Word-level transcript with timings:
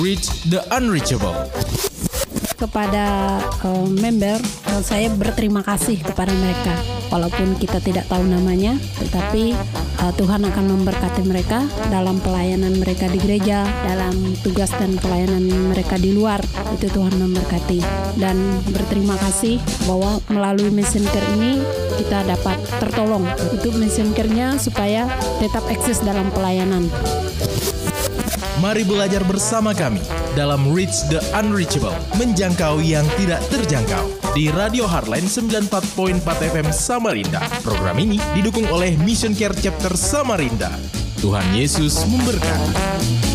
Reach 0.00 0.24
the 0.48 0.64
Unreachable. 0.72 1.36
kepada 2.62 3.42
uh, 3.66 3.90
member 3.90 4.38
uh, 4.70 4.78
saya 4.86 5.10
berterima 5.10 5.66
kasih 5.66 5.98
kepada 5.98 6.30
mereka. 6.30 6.78
Walaupun 7.10 7.58
kita 7.58 7.82
tidak 7.82 8.06
tahu 8.06 8.22
namanya 8.22 8.78
tetapi 9.02 9.50
uh, 9.98 10.12
Tuhan 10.14 10.46
akan 10.46 10.64
memberkati 10.78 11.26
mereka 11.26 11.66
dalam 11.90 12.22
pelayanan 12.22 12.78
mereka 12.78 13.10
di 13.10 13.18
gereja 13.18 13.66
dalam 13.82 14.14
tugas 14.46 14.70
dan 14.78 14.94
pelayanan 15.02 15.42
mereka 15.74 15.98
di 15.98 16.14
luar. 16.14 16.38
Itu 16.70 16.86
Tuhan 16.86 17.18
memberkati. 17.18 17.82
Dan 18.14 18.62
berterima 18.70 19.18
kasih 19.18 19.58
bahwa 19.90 20.22
melalui 20.30 20.70
care 20.86 21.28
ini 21.34 21.58
kita 21.98 22.22
dapat 22.30 22.62
tertolong 22.78 23.26
untuk 23.50 23.74
mission 23.74 24.14
care-nya 24.14 24.54
supaya 24.54 25.10
tetap 25.42 25.66
eksis 25.66 25.98
dalam 26.06 26.30
pelayanan 26.30 26.86
Mari 28.62 28.86
belajar 28.86 29.26
bersama 29.26 29.74
kami 29.74 29.98
dalam 30.38 30.70
Reach 30.70 31.02
the 31.10 31.18
Unreachable, 31.34 31.98
menjangkau 32.14 32.78
yang 32.78 33.02
tidak 33.18 33.42
terjangkau 33.50 34.06
di 34.38 34.54
Radio 34.54 34.86
Hardline 34.86 35.26
94.4 35.26 36.22
FM 36.22 36.70
Samarinda. 36.70 37.42
Program 37.66 37.98
ini 37.98 38.22
didukung 38.38 38.70
oleh 38.70 38.94
Mission 39.02 39.34
Care 39.34 39.58
Chapter 39.58 39.98
Samarinda. 39.98 40.70
Tuhan 41.18 41.42
Yesus 41.58 42.06
memberkati. 42.06 43.31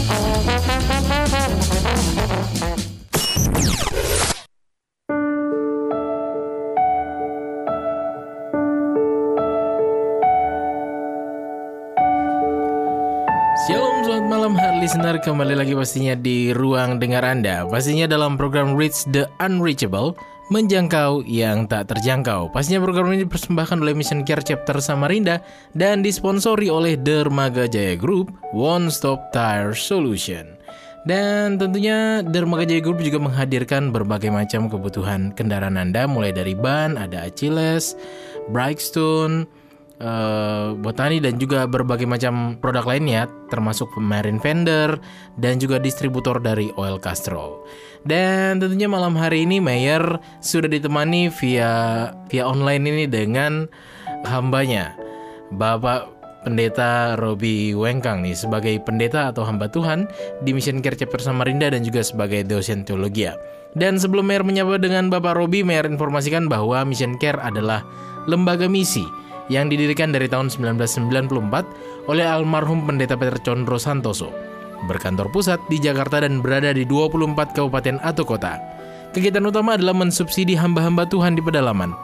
Listener 15.07 15.23
Kembali 15.23 15.55
lagi 15.55 15.71
pastinya 15.71 16.19
di 16.19 16.51
ruang 16.51 16.99
dengar 16.99 17.23
Anda. 17.23 17.63
Pastinya 17.63 18.11
dalam 18.11 18.35
program 18.35 18.75
Reach 18.75 19.07
the 19.15 19.23
Unreachable 19.39 20.19
Menjangkau 20.51 21.23
yang 21.23 21.63
tak 21.63 21.95
terjangkau. 21.95 22.51
Pastinya 22.51 22.83
program 22.83 23.15
ini 23.15 23.23
dipersembahkan 23.23 23.79
oleh 23.79 23.95
Mission 23.95 24.27
Care 24.27 24.43
Chapter 24.43 24.83
Samarinda 24.83 25.39
Dan 25.71 26.03
disponsori 26.03 26.67
oleh 26.67 26.99
Dermaga 26.99 27.71
Jaya 27.71 27.95
Group 27.95 28.35
One 28.51 28.91
Stop 28.91 29.31
Tire 29.31 29.71
Solution. 29.71 30.59
Dan 31.07 31.55
tentunya 31.55 32.19
Dermaga 32.19 32.67
Jaya 32.67 32.83
Group 32.83 32.99
juga 32.99 33.23
menghadirkan 33.23 33.95
berbagai 33.95 34.27
macam 34.27 34.67
kebutuhan 34.67 35.31
kendaraan 35.31 35.79
Anda 35.79 36.03
Mulai 36.03 36.35
dari 36.35 36.51
ban, 36.51 36.99
ada 36.99 37.31
Achilles, 37.31 37.95
Brightstone, 38.51 39.47
uh, 40.01 40.77
botani 40.77 41.17
dan 41.21 41.37
juga 41.41 41.65
berbagai 41.65 42.05
macam 42.05 42.57
produk 42.57 42.85
lainnya 42.85 43.29
termasuk 43.49 43.89
marine 43.97 44.41
vendor 44.41 45.01
dan 45.37 45.57
juga 45.57 45.81
distributor 45.81 46.37
dari 46.41 46.69
oil 46.77 47.01
castrol. 47.01 47.65
Dan 48.05 48.61
tentunya 48.61 48.87
malam 48.87 49.17
hari 49.17 49.43
ini 49.43 49.59
Mayer 49.59 50.21
sudah 50.39 50.69
ditemani 50.69 51.33
via 51.41 51.71
via 52.31 52.43
online 52.45 52.83
ini 52.87 53.05
dengan 53.09 53.67
hambanya 54.23 54.95
Bapak 55.51 56.17
Pendeta 56.47 57.19
Robi 57.19 57.75
Wengkang 57.75 58.23
nih 58.23 58.31
sebagai 58.31 58.79
pendeta 58.79 59.35
atau 59.35 59.43
hamba 59.43 59.67
Tuhan 59.67 60.07
di 60.47 60.55
Mission 60.55 60.79
Care 60.79 60.95
Chapter 60.95 61.19
Samarinda 61.19 61.67
dan 61.67 61.83
juga 61.83 61.99
sebagai 61.99 62.47
dosen 62.47 62.87
teologi. 62.87 63.27
Dan 63.75 63.99
sebelum 63.99 64.23
Mayer 64.23 64.47
menyapa 64.47 64.79
dengan 64.79 65.11
Bapak 65.11 65.35
Robi, 65.35 65.61
Mayer 65.61 65.85
informasikan 65.91 66.47
bahwa 66.47 66.87
Mission 66.87 67.19
Care 67.19 67.37
adalah 67.43 67.83
lembaga 68.31 68.71
misi 68.71 69.03
yang 69.47 69.71
didirikan 69.71 70.11
dari 70.11 70.27
tahun 70.27 70.51
1994 70.51 72.07
oleh 72.11 72.25
almarhum 72.25 72.83
Pendeta 72.87 73.15
Peter 73.15 73.39
Condro 73.41 73.79
Santoso. 73.79 74.31
Berkantor 74.85 75.33
pusat 75.33 75.57
di 75.71 75.81
Jakarta 75.81 76.21
dan 76.21 76.43
berada 76.43 76.69
di 76.69 76.85
24 76.85 77.55
kabupaten 77.57 77.97
atau 78.05 78.23
kota. 78.23 78.61
Kegiatan 79.15 79.41
utama 79.41 79.73
adalah 79.73 79.97
mensubsidi 79.97 80.53
hamba-hamba 80.53 81.09
Tuhan 81.09 81.33
di 81.33 81.41
pedalaman, 81.41 81.95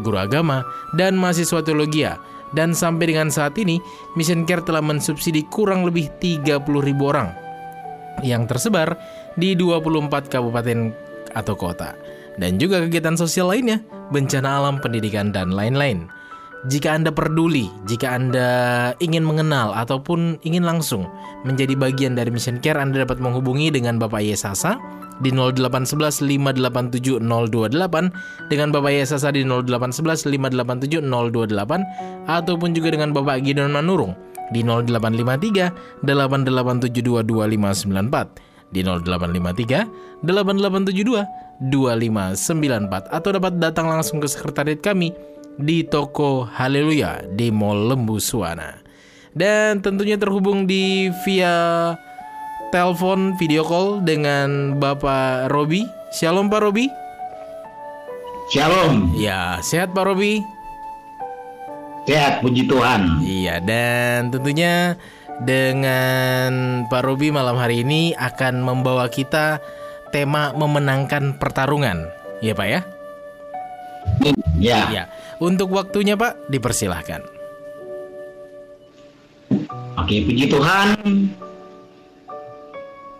guru 0.00 0.16
agama, 0.16 0.64
dan 0.96 1.18
mahasiswa 1.18 1.60
teologi. 1.60 2.08
Dan 2.52 2.76
sampai 2.76 3.08
dengan 3.12 3.32
saat 3.32 3.56
ini, 3.56 3.80
Mission 4.12 4.44
Care 4.44 4.64
telah 4.64 4.84
mensubsidi 4.84 5.44
kurang 5.48 5.88
lebih 5.88 6.12
30 6.20 6.64
ribu 6.84 7.08
orang 7.08 7.32
yang 8.20 8.44
tersebar 8.44 8.92
di 9.40 9.56
24 9.56 10.28
kabupaten 10.28 10.92
atau 11.32 11.56
kota. 11.56 11.96
Dan 12.36 12.56
juga 12.60 12.84
kegiatan 12.84 13.16
sosial 13.16 13.52
lainnya, 13.52 13.80
bencana 14.12 14.60
alam, 14.60 14.80
pendidikan, 14.80 15.32
dan 15.32 15.52
lain-lain. 15.52 16.08
Jika 16.62 16.94
Anda 16.94 17.10
peduli, 17.10 17.66
jika 17.90 18.14
Anda 18.14 18.46
ingin 19.02 19.26
mengenal 19.26 19.74
ataupun 19.74 20.38
ingin 20.46 20.62
langsung 20.62 21.10
menjadi 21.42 21.74
bagian 21.74 22.14
dari 22.14 22.30
Mission 22.30 22.62
Care, 22.62 22.78
Anda 22.78 23.02
dapat 23.02 23.18
menghubungi 23.18 23.74
dengan 23.74 23.98
Bapak 23.98 24.22
Yesasa 24.22 24.78
di 25.18 25.34
0811 25.34 26.22
587 26.22 27.18
028 27.18 28.46
dengan 28.46 28.68
Bapak 28.70 28.94
Yesasa 28.94 29.34
di 29.34 29.42
0811 29.42 30.30
587 30.30 31.02
028 31.02 32.30
ataupun 32.30 32.70
juga 32.78 32.94
dengan 32.94 33.10
Bapak 33.10 33.42
Gideon 33.42 33.74
Manurung 33.74 34.14
di 34.54 34.62
0853 34.62 36.06
8872 36.06 37.26
2594 37.26 38.70
di 38.70 38.86
0853 38.86 40.22
8872 40.22 41.26
2594 41.58 43.10
atau 43.10 43.30
dapat 43.34 43.52
datang 43.58 43.90
langsung 43.90 44.22
ke 44.22 44.30
sekretariat 44.30 44.78
kami 44.78 45.10
di 45.60 45.84
toko 45.84 46.48
Haleluya 46.48 47.26
di 47.28 47.52
Mall 47.52 47.92
Lembu 47.92 48.16
Suwana. 48.16 48.80
Dan 49.32 49.80
tentunya 49.80 50.20
terhubung 50.20 50.68
di 50.68 51.08
via 51.24 51.96
telepon 52.72 53.36
video 53.40 53.64
call 53.64 54.04
dengan 54.04 54.76
Bapak 54.76 55.48
Robi. 55.52 55.88
Shalom 56.12 56.52
Pak 56.52 56.60
Robi. 56.60 56.86
Shalom. 58.52 59.16
Ya, 59.16 59.56
sehat 59.64 59.96
Pak 59.96 60.04
Robi. 60.04 60.44
Sehat, 62.04 62.42
puji 62.42 62.66
Tuhan. 62.66 63.22
Iya, 63.22 63.62
dan 63.62 64.34
tentunya 64.34 64.98
dengan 65.46 66.82
Pak 66.90 67.02
Robi 67.06 67.30
malam 67.30 67.54
hari 67.54 67.86
ini 67.86 68.10
akan 68.18 68.60
membawa 68.60 69.06
kita 69.06 69.62
tema 70.10 70.50
memenangkan 70.52 71.38
pertarungan. 71.38 72.10
Ya 72.42 72.52
Pak 72.58 72.68
ya? 72.68 72.80
Ya. 74.58 74.80
Ya. 74.90 75.04
Untuk 75.42 75.74
waktunya 75.74 76.14
Pak, 76.14 76.46
dipersilahkan. 76.54 77.26
Oke, 79.98 80.22
puji 80.22 80.46
Tuhan. 80.46 80.94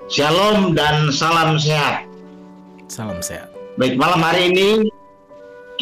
Shalom 0.07 0.79
dan 0.79 1.11
salam 1.11 1.59
sehat. 1.59 2.07
Salam 2.87 3.19
sehat. 3.19 3.51
Baik, 3.75 3.99
malam 3.99 4.23
hari 4.23 4.55
ini 4.55 4.87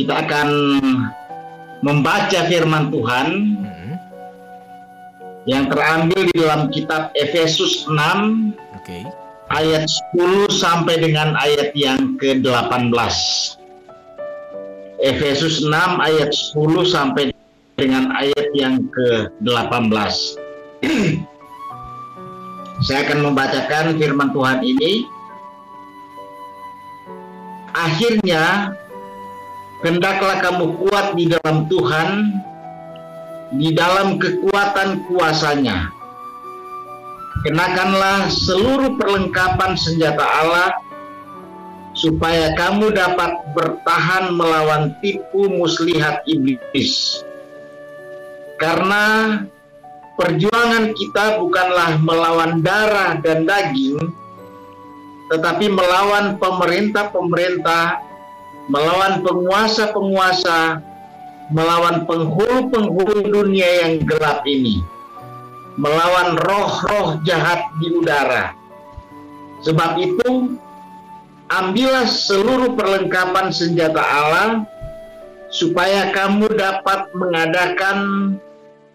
kita 0.01 0.25
akan 0.25 0.49
membaca 1.85 2.49
firman 2.49 2.89
Tuhan 2.89 3.27
Hmm, 3.61 3.95
yang 5.45 5.69
terambil 5.69 6.25
di 6.25 6.35
dalam 6.41 6.73
kitab 6.73 7.13
Efesus 7.21 7.85
6 7.85 8.57
Oke. 8.81 9.05
ayat 9.53 9.85
10 10.17 10.49
sampai 10.57 11.05
dengan 11.05 11.37
ayat 11.37 11.77
yang 11.77 12.17
ke-18. 12.17 13.60
Efesus 15.01 15.65
6 15.65 15.73
ayat 15.97 16.29
10 16.29 16.85
sampai 16.85 17.33
dengan 17.81 18.13
ayat 18.13 18.53
yang 18.53 18.85
ke-18. 18.93 20.13
Saya 22.85 23.01
akan 23.09 23.33
membacakan 23.33 23.97
firman 23.97 24.29
Tuhan 24.33 24.61
ini. 24.65 25.09
Akhirnya, 27.73 28.77
hendaklah 29.81 30.37
kamu 30.45 30.77
kuat 30.81 31.17
di 31.17 31.33
dalam 31.33 31.65
Tuhan, 31.69 32.09
di 33.57 33.73
dalam 33.73 34.21
kekuatan 34.21 35.09
kuasanya. 35.09 35.89
Kenakanlah 37.41 38.29
seluruh 38.29 39.01
perlengkapan 39.01 39.73
senjata 39.81 40.25
Allah, 40.45 40.77
supaya 42.01 42.57
kamu 42.57 42.97
dapat 42.97 43.53
bertahan 43.53 44.33
melawan 44.33 44.97
tipu 45.05 45.53
muslihat 45.53 46.25
iblis. 46.25 47.21
Karena 48.57 49.37
perjuangan 50.17 50.97
kita 50.97 51.41
bukanlah 51.41 52.01
melawan 52.01 52.65
darah 52.65 53.21
dan 53.21 53.45
daging, 53.45 54.01
tetapi 55.29 55.69
melawan 55.69 56.41
pemerintah-pemerintah, 56.41 58.01
melawan 58.73 59.21
penguasa-penguasa, 59.21 60.81
melawan 61.53 62.09
penghulu-penghulu 62.09 63.29
dunia 63.29 63.69
yang 63.85 64.05
gelap 64.09 64.41
ini, 64.49 64.81
melawan 65.77 66.37
roh-roh 66.49 67.21
jahat 67.29 67.61
di 67.81 67.93
udara. 67.93 68.57
Sebab 69.61 70.01
itu, 70.01 70.57
ambillah 71.51 72.07
seluruh 72.07 72.79
perlengkapan 72.79 73.51
senjata 73.51 74.01
Allah, 74.01 74.65
supaya 75.51 76.15
kamu 76.15 76.47
dapat 76.55 77.11
mengadakan 77.13 77.99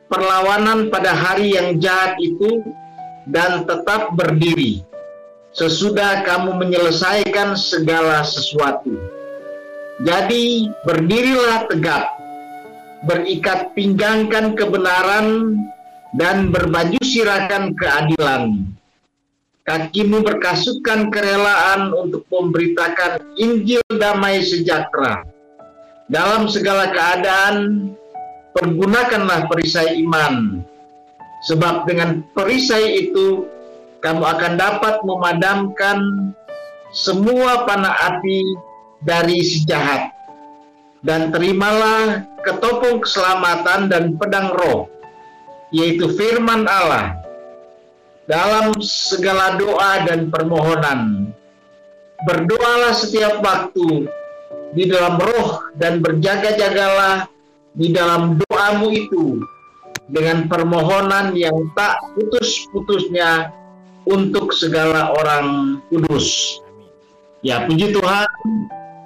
perlawanan 0.08 0.88
pada 0.88 1.12
hari 1.12 1.54
yang 1.54 1.78
jahat 1.78 2.16
itu 2.24 2.64
dan 3.28 3.68
tetap 3.68 4.16
berdiri. 4.16 4.82
sesudah 5.56 6.28
kamu 6.28 6.60
menyelesaikan 6.60 7.56
segala 7.56 8.28
sesuatu. 8.28 8.92
Jadi 10.04 10.68
berdirilah 10.84 11.72
tegap, 11.72 12.12
berikat 13.08 13.72
pinggangkan 13.72 14.52
kebenaran, 14.60 15.56
dan 16.16 16.52
berbaju 16.52 17.00
sirakan 17.00 17.72
keadilan. 17.76 18.68
Kakimu 19.66 20.22
berkasutkan 20.22 21.10
kerelaan 21.10 21.90
untuk 21.90 22.22
memberitakan 22.30 23.18
Injil 23.34 23.82
damai 23.98 24.46
sejahtera. 24.46 25.26
Dalam 26.06 26.46
segala 26.46 26.94
keadaan, 26.94 27.90
pergunakanlah 28.54 29.50
perisai 29.50 29.98
iman. 30.06 30.62
Sebab 31.50 31.90
dengan 31.90 32.22
perisai 32.38 33.10
itu 33.10 33.50
kamu 34.06 34.22
akan 34.22 34.54
dapat 34.54 35.02
memadamkan 35.02 35.98
semua 36.94 37.66
panah 37.66 38.14
api 38.14 38.46
dari 39.02 39.42
si 39.42 39.66
jahat. 39.66 40.14
Dan 41.02 41.34
terimalah 41.34 42.22
ketopong 42.46 43.02
keselamatan 43.02 43.90
dan 43.90 44.14
pedang 44.14 44.54
roh, 44.54 44.86
yaitu 45.74 46.06
firman 46.14 46.70
Allah, 46.70 47.25
dalam 48.26 48.74
segala 48.82 49.58
doa 49.58 50.06
dan 50.06 50.30
permohonan. 50.34 51.30
Berdoalah 52.26 52.94
setiap 52.94 53.42
waktu 53.46 54.10
di 54.74 54.90
dalam 54.90 55.22
roh 55.22 55.70
dan 55.78 56.02
berjaga-jagalah 56.02 57.30
di 57.76 57.92
dalam 57.94 58.40
doamu 58.48 58.88
itu 58.90 59.44
dengan 60.10 60.46
permohonan 60.50 61.34
yang 61.34 61.54
tak 61.74 62.02
putus-putusnya 62.18 63.52
untuk 64.06 64.54
segala 64.54 65.14
orang 65.18 65.80
kudus. 65.90 66.58
Ya, 67.46 67.66
puji 67.66 67.94
Tuhan. 67.94 68.30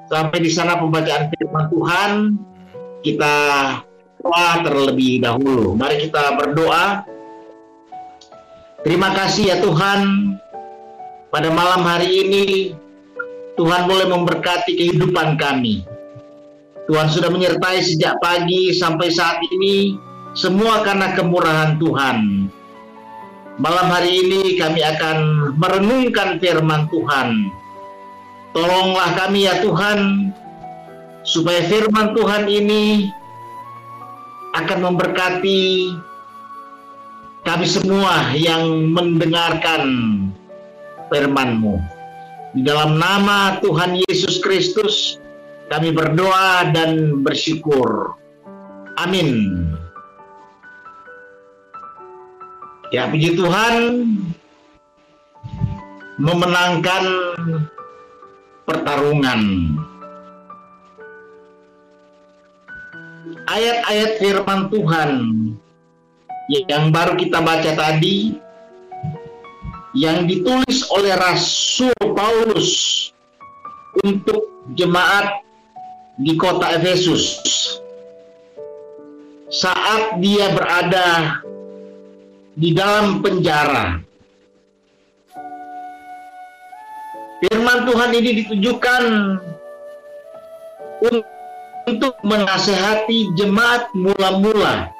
Sampai 0.09 0.41
di 0.41 0.51
sana 0.51 0.79
pembacaan 0.79 1.29
firman 1.31 1.65
Tuhan. 1.69 2.11
Kita 3.03 3.35
doa 4.19 4.47
terlebih 4.63 5.23
dahulu. 5.23 5.75
Mari 5.75 6.07
kita 6.07 6.35
berdoa. 6.35 7.03
Terima 8.79 9.11
kasih 9.11 9.51
ya 9.51 9.57
Tuhan. 9.59 10.33
Pada 11.29 11.51
malam 11.51 11.83
hari 11.83 12.25
ini 12.25 12.45
Tuhan 13.59 13.85
boleh 13.91 14.07
memberkati 14.07 14.71
kehidupan 14.71 15.35
kami. 15.35 15.83
Tuhan 16.87 17.07
sudah 17.11 17.27
menyertai 17.29 17.83
sejak 17.83 18.17
pagi 18.23 18.71
sampai 18.71 19.11
saat 19.11 19.37
ini 19.51 19.99
semua 20.31 20.81
karena 20.81 21.11
kemurahan 21.11 21.75
Tuhan. 21.77 22.47
Malam 23.59 23.87
hari 23.91 24.23
ini 24.23 24.55
kami 24.55 24.79
akan 24.79 25.17
merenungkan 25.59 26.39
firman 26.39 26.87
Tuhan. 26.87 27.51
Tolonglah 28.55 29.11
kami 29.19 29.45
ya 29.45 29.59
Tuhan, 29.59 30.31
supaya 31.27 31.61
firman 31.67 32.15
Tuhan 32.15 32.47
ini 32.47 33.11
akan 34.55 34.79
memberkati 34.87 35.93
kami 37.47 37.65
semua 37.67 38.35
yang 38.35 38.91
mendengarkan 38.91 39.83
firman-Mu. 41.07 41.79
Di 42.57 42.61
dalam 42.65 42.97
nama 42.97 43.61
Tuhan 43.61 44.01
Yesus 44.09 44.41
Kristus, 44.41 45.21
kami 45.69 45.93
berdoa 45.93 46.73
dan 46.73 47.21
bersyukur. 47.21 48.17
Amin. 48.97 49.53
Ya 52.89 53.05
puji 53.05 53.37
Tuhan 53.37 53.75
memenangkan 56.17 57.05
pertarungan. 58.65 59.41
Ayat-ayat 63.45 64.11
firman 64.17 64.73
Tuhan 64.73 65.09
yang 66.49 66.89
baru 66.89 67.13
kita 67.13 67.45
baca 67.45 67.71
tadi 67.77 68.33
yang 69.93 70.25
ditulis 70.25 70.89
oleh 70.89 71.13
Rasul 71.13 71.93
Paulus 72.13 72.69
untuk 74.01 74.65
jemaat 74.73 75.45
di 76.17 76.33
kota 76.33 76.73
Efesus 76.77 77.37
saat 79.49 80.17
dia 80.21 80.49
berada 80.53 81.41
di 82.57 82.73
dalam 82.73 83.21
penjara. 83.21 84.01
Firman 87.39 87.87
Tuhan 87.87 88.11
ini 88.19 88.31
ditujukan 88.43 89.03
untuk 91.87 92.13
menasehati 92.21 93.31
jemaat 93.39 93.89
mula-mula 93.95 94.98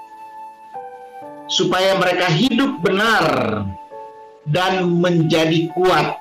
supaya 1.49 1.97
mereka 1.97 2.29
hidup 2.29 2.79
benar 2.85 3.25
dan 4.49 4.87
menjadi 5.01 5.69
kuat 5.73 6.15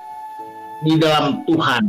di 0.83 0.97
dalam 0.97 1.45
Tuhan. 1.45 1.85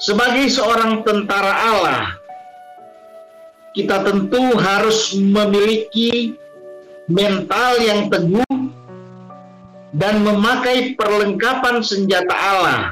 Sebagai 0.00 0.48
seorang 0.48 1.04
tentara 1.04 1.54
Allah, 1.74 2.02
kita 3.76 4.00
tentu 4.00 4.56
harus 4.56 5.12
memiliki 5.12 6.32
mental 7.10 7.76
yang 7.84 8.08
teguh, 8.08 8.70
dan 9.90 10.22
memakai 10.22 10.94
perlengkapan 10.94 11.82
senjata 11.82 12.34
Allah 12.34 12.82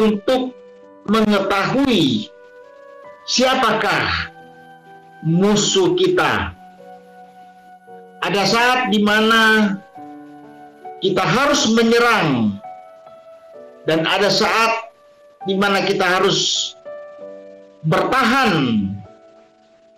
untuk 0.00 0.56
mengetahui 1.04 2.32
siapakah 3.28 4.29
musuh 5.24 5.92
kita. 5.96 6.54
Ada 8.20 8.42
saat 8.44 8.80
di 8.92 9.00
mana 9.00 9.74
kita 11.00 11.24
harus 11.24 11.72
menyerang 11.72 12.60
dan 13.88 14.04
ada 14.04 14.28
saat 14.28 14.92
di 15.48 15.56
mana 15.56 15.80
kita 15.80 16.04
harus 16.04 16.72
bertahan 17.88 18.84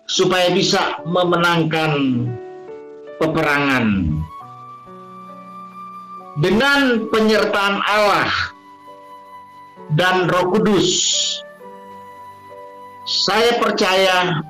supaya 0.07 0.55
bisa 0.55 1.03
memenangkan 1.03 2.23
peperangan. 3.19 4.07
Dengan 6.33 7.11
penyertaan 7.13 7.77
Allah 7.85 8.31
dan 9.93 10.25
Roh 10.31 10.49
Kudus, 10.49 10.89
saya 13.05 13.61
percaya 13.61 14.41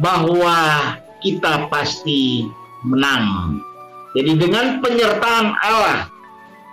bahwa 0.00 0.56
kita 1.20 1.68
pasti 1.68 2.48
menang. 2.86 3.60
Jadi 4.12 4.32
dengan 4.36 4.80
penyertaan 4.80 5.56
Allah 5.60 6.08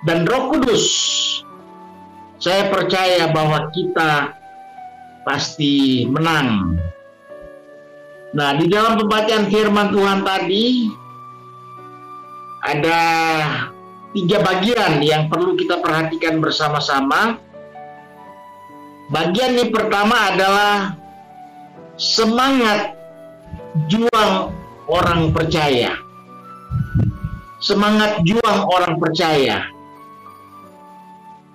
dan 0.08 0.24
Roh 0.28 0.52
Kudus, 0.56 0.86
saya 2.40 2.72
percaya 2.72 3.32
bahwa 3.32 3.68
kita 3.72 4.36
pasti 5.28 6.08
menang. 6.08 6.80
Nah, 8.30 8.54
di 8.56 8.70
dalam 8.70 8.96
pembacaan 9.00 9.50
firman 9.50 9.90
Tuhan 9.90 10.20
tadi 10.22 10.66
ada 12.64 13.00
tiga 14.14 14.38
bagian 14.44 15.00
yang 15.02 15.32
perlu 15.32 15.56
kita 15.56 15.80
perhatikan 15.80 16.44
bersama-sama. 16.44 17.40
Bagian 19.10 19.58
yang 19.58 19.74
pertama 19.74 20.30
adalah 20.30 20.94
semangat 21.98 22.99
juang 23.90 24.54
orang 24.90 25.30
percaya. 25.30 25.94
Semangat 27.60 28.24
juang 28.24 28.60
orang 28.72 28.96
percaya. 28.98 29.68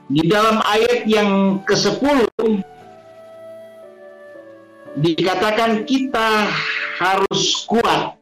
Di 0.04 0.21
dalam 0.28 0.61
ayat 0.61 1.09
yang 1.09 1.64
ke-10 1.64 2.28
dikatakan 5.00 5.88
kita 5.88 6.47
harus 7.00 7.64
kuat. 7.66 8.14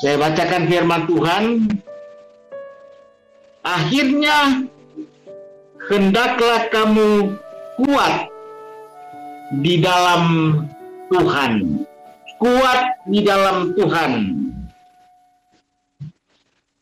Saya 0.00 0.16
bacakan 0.16 0.62
firman 0.70 1.02
Tuhan. 1.10 1.44
Akhirnya 3.62 4.66
hendaklah 5.90 6.66
kamu 6.70 7.38
kuat 7.78 8.14
di 9.62 9.78
dalam 9.82 10.22
Tuhan. 11.12 11.52
Kuat 12.40 12.80
di 13.06 13.20
dalam 13.20 13.76
Tuhan. 13.76 14.12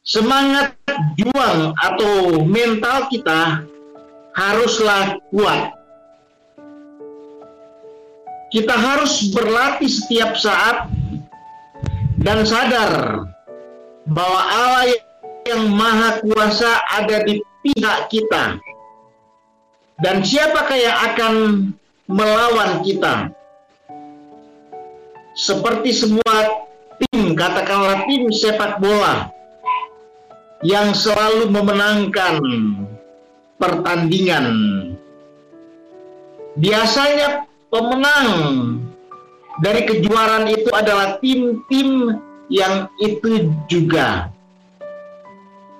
Semangat 0.07 0.79
juang 1.19 1.75
atau 1.75 2.41
mental 2.47 3.11
kita 3.11 3.67
haruslah 4.33 5.19
kuat 5.35 5.81
kita 8.51 8.75
harus 8.75 9.31
berlatih 9.31 9.87
setiap 9.87 10.35
saat 10.35 10.91
dan 12.19 12.43
sadar 12.43 13.25
bahwa 14.11 14.41
Allah 14.43 14.91
yang 15.47 15.71
maha 15.71 16.19
kuasa 16.21 16.83
ada 16.99 17.23
di 17.25 17.39
pihak 17.63 18.11
kita. 18.11 18.59
Dan 20.03 20.27
siapakah 20.27 20.79
yang 20.81 20.99
akan 21.13 21.35
melawan 22.11 22.83
kita? 22.83 23.31
Seperti 25.35 25.95
semua 25.95 26.67
tim, 26.99 27.33
katakanlah 27.39 28.05
tim 28.11 28.29
sepak 28.35 28.83
bola 28.83 29.31
yang 30.61 30.93
selalu 30.93 31.49
memenangkan 31.49 32.37
pertandingan. 33.57 34.47
Biasanya 36.61 37.47
pemenang 37.71 38.29
dari 39.63 39.87
kejuaraan 39.87 40.51
itu 40.51 40.69
adalah 40.75 41.17
tim-tim 41.23 42.19
yang 42.51 42.91
itu 42.99 43.49
juga. 43.71 44.29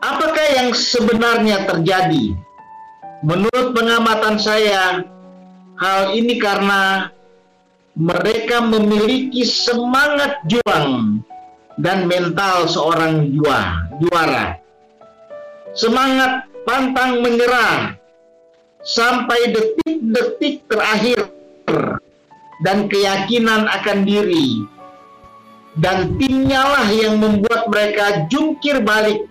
Apakah 0.01 0.47
yang 0.57 0.73
sebenarnya 0.73 1.69
terjadi? 1.69 2.33
Menurut 3.21 3.77
pengamatan 3.77 4.41
saya, 4.41 5.05
hal 5.77 6.17
ini 6.17 6.41
karena 6.41 7.13
mereka 8.01 8.65
memiliki 8.65 9.45
semangat 9.45 10.41
juang 10.49 11.21
dan 11.77 12.09
mental 12.09 12.65
seorang 12.65 13.29
juara. 14.01 14.57
Semangat 15.77 16.49
pantang 16.65 17.21
menyerah 17.21 17.93
sampai 18.81 19.53
detik-detik 19.53 20.65
terakhir 20.65 21.29
dan 22.65 22.89
keyakinan 22.89 23.69
akan 23.69 24.09
diri 24.09 24.65
dan 25.77 26.17
timnya 26.17 26.65
lah 26.65 26.89
yang 26.89 27.21
membuat 27.21 27.69
mereka 27.69 28.27
jungkir 28.33 28.81
balik 28.81 29.29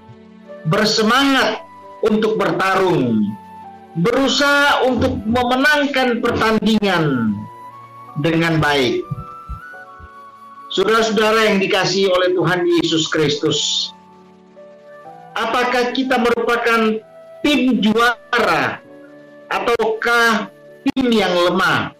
bersemangat 0.69 1.59
untuk 2.05 2.37
bertarung 2.37 3.25
berusaha 3.99 4.85
untuk 4.87 5.17
memenangkan 5.25 6.23
pertandingan 6.23 7.35
dengan 8.19 8.59
baik. 8.59 9.03
Saudara-saudara 10.69 11.49
yang 11.49 11.57
dikasihi 11.57 12.07
oleh 12.07 12.29
Tuhan 12.37 12.61
Yesus 12.79 13.09
Kristus, 13.09 13.89
apakah 15.33 15.91
kita 15.97 16.21
merupakan 16.21 17.01
tim 17.41 17.81
juara 17.81 18.83
ataukah 19.49 20.53
tim 20.85 21.07
yang 21.09 21.33
lemah 21.33 21.95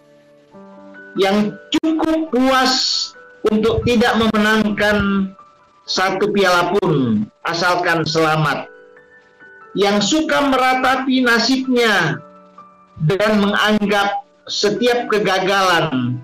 yang 1.18 1.50
cukup 1.74 2.30
puas 2.30 2.74
untuk 3.50 3.82
tidak 3.82 4.14
memenangkan 4.20 5.28
satu 5.88 6.30
piala 6.30 6.70
pun 6.78 7.26
asalkan 7.42 8.06
selamat 8.06 8.70
yang 9.74 9.98
suka 9.98 10.46
meratapi 10.46 11.26
nasibnya 11.26 12.22
dan 13.10 13.42
menganggap 13.42 14.22
setiap 14.50 15.06
kegagalan 15.06 16.18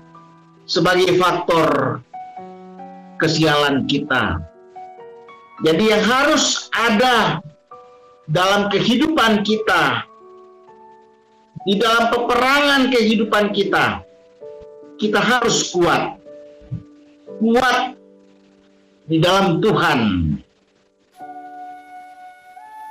sebagai 0.67 1.15
faktor 1.15 2.03
kesialan 3.23 3.87
kita. 3.87 4.43
Jadi 5.63 5.95
yang 5.95 6.03
harus 6.03 6.69
ada 6.75 7.39
dalam 8.27 8.67
kehidupan 8.69 9.47
kita, 9.47 10.05
di 11.65 11.79
dalam 11.79 12.11
peperangan 12.11 12.91
kehidupan 12.91 13.55
kita, 13.55 14.03
kita 14.99 15.23
harus 15.23 15.71
kuat. 15.71 16.19
Kuat 17.39 17.95
di 19.07 19.23
dalam 19.23 19.63
Tuhan. 19.63 20.01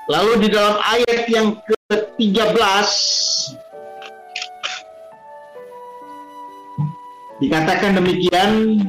Lalu 0.05 0.31
di 0.47 0.47
dalam 0.53 0.79
ayat 0.79 1.27
yang 1.27 1.57
ke-13 1.59 2.87
dikatakan 7.45 8.01
demikian 8.01 8.81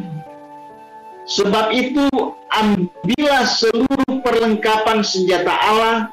sebab 1.29 1.77
itu 1.77 2.09
ambillah 2.57 3.45
seluruh 3.45 4.25
perlengkapan 4.25 5.05
senjata 5.05 5.53
Allah 5.53 6.09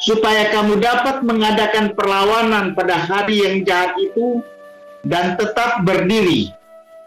supaya 0.00 0.52
kamu 0.52 0.76
dapat 0.76 1.24
mengadakan 1.24 1.96
perlawanan 1.96 2.76
pada 2.76 3.00
hari 3.00 3.44
yang 3.44 3.56
jahat 3.64 3.96
itu 3.96 4.44
dan 5.08 5.40
tetap 5.40 5.80
berdiri 5.88 6.52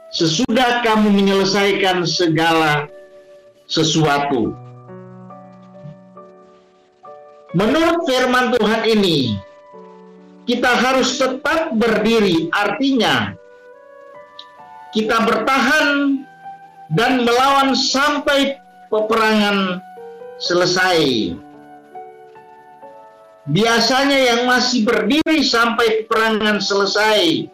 sesudah 0.09 0.81
kamu 0.81 1.09
menyelesaikan 1.09 2.05
segala 2.05 2.89
sesuatu. 3.65 4.53
Menurut 7.53 8.09
firman 8.09 8.49
Tuhan 8.57 8.81
ini, 8.89 9.37
kita 10.49 10.73
harus 10.73 11.21
tetap 11.21 11.73
berdiri, 11.77 12.49
artinya 12.49 13.37
kita 14.93 15.25
bertahan 15.25 16.21
dan 16.93 17.25
melawan 17.25 17.73
sampai 17.73 18.61
peperangan 18.93 19.81
selesai. 20.37 21.33
Biasanya 23.49 24.19
yang 24.23 24.41
masih 24.47 24.87
berdiri 24.87 25.43
sampai 25.43 26.05
peperangan 26.05 26.63
selesai 26.63 27.49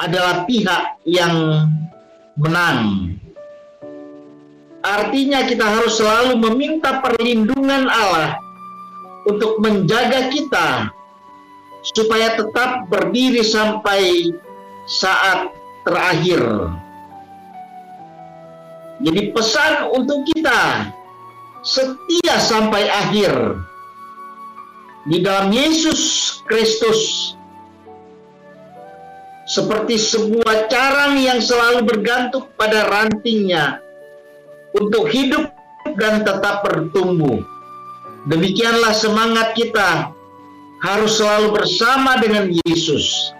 adalah 0.00 0.48
pihak 0.48 0.96
yang 1.04 1.68
menang. 2.40 3.12
Artinya 4.80 5.44
kita 5.44 5.60
harus 5.60 6.00
selalu 6.00 6.40
meminta 6.40 7.04
perlindungan 7.04 7.84
Allah 7.84 8.40
untuk 9.28 9.60
menjaga 9.60 10.32
kita 10.32 10.88
supaya 11.92 12.32
tetap 12.40 12.88
berdiri 12.88 13.44
sampai 13.44 14.32
saat 14.88 15.52
terakhir. 15.84 16.42
Jadi 19.00 19.32
pesan 19.32 19.88
untuk 19.96 20.28
kita 20.28 20.92
setia 21.64 22.36
sampai 22.36 22.88
akhir 22.88 23.32
di 25.08 25.24
dalam 25.24 25.48
Yesus 25.48 26.36
Kristus 26.44 27.32
seperti 29.48 29.96
sebuah 29.96 30.68
carang 30.68 31.16
yang 31.16 31.40
selalu 31.40 31.88
bergantung 31.88 32.46
pada 32.54 32.86
rantingnya 32.92 33.80
untuk 34.76 35.08
hidup 35.08 35.50
dan 35.96 36.22
tetap 36.22 36.62
bertumbuh. 36.62 37.40
Demikianlah 38.28 38.92
semangat 38.92 39.56
kita 39.56 40.12
harus 40.84 41.16
selalu 41.16 41.56
bersama 41.56 42.20
dengan 42.20 42.52
Yesus. 42.68 43.32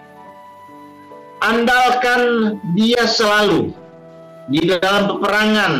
Andalkan 1.41 2.21
dia 2.77 3.09
selalu 3.09 3.73
di 4.47 4.61
dalam 4.69 5.09
peperangan. 5.09 5.73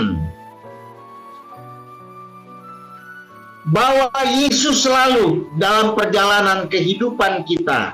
Bawa 3.69 4.09
Yesus 4.25 4.83
selalu 4.83 5.53
dalam 5.61 5.93
perjalanan 5.93 6.65
kehidupan 6.65 7.45
kita. 7.45 7.93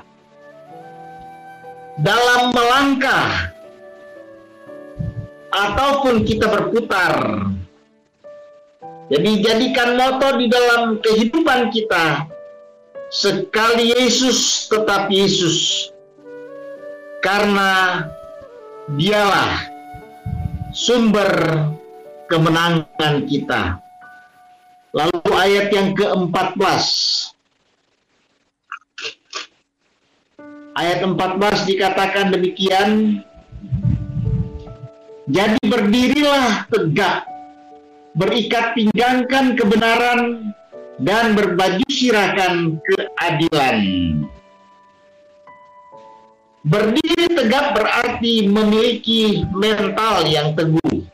Dalam 2.00 2.56
melangkah 2.56 3.52
ataupun 5.52 6.24
kita 6.24 6.46
berputar 6.46 7.42
jadi 9.08 9.30
jadikan 9.40 9.96
moto 9.96 10.36
di 10.36 10.52
dalam 10.52 11.00
kehidupan 11.00 11.72
kita 11.72 12.28
sekali 13.08 13.96
Yesus 13.96 14.68
tetap 14.68 15.08
Yesus. 15.08 15.88
Karena 17.18 18.02
dialah 18.94 19.68
sumber 20.70 21.28
kemenangan 22.30 23.26
kita. 23.26 23.82
Lalu 24.94 25.20
ayat 25.34 25.66
yang 25.74 25.92
ke-14. 25.92 26.84
Ayat 30.78 30.98
14 31.02 31.68
dikatakan 31.68 32.30
demikian. 32.30 33.20
Jadi 35.28 35.60
berdirilah 35.60 36.70
tegak 36.72 37.28
berikat 38.16 38.72
pinggangkan 38.74 39.54
kebenaran, 39.54 40.50
dan 40.98 41.38
berbaju 41.38 41.86
sirahkan 41.86 42.78
keadilan. 42.82 43.78
Berdiri 46.66 47.30
tegak 47.38 47.78
berarti 47.78 48.50
memiliki 48.50 49.46
mental 49.54 50.26
yang 50.26 50.58
teguh. 50.58 51.06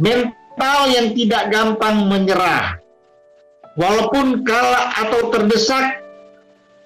Mental 0.00 0.78
yang 0.88 1.12
tidak 1.12 1.52
gampang 1.52 2.08
menyerah. 2.08 2.80
Walaupun 3.76 4.40
kalah 4.48 4.96
atau 5.04 5.28
terdesak, 5.28 6.00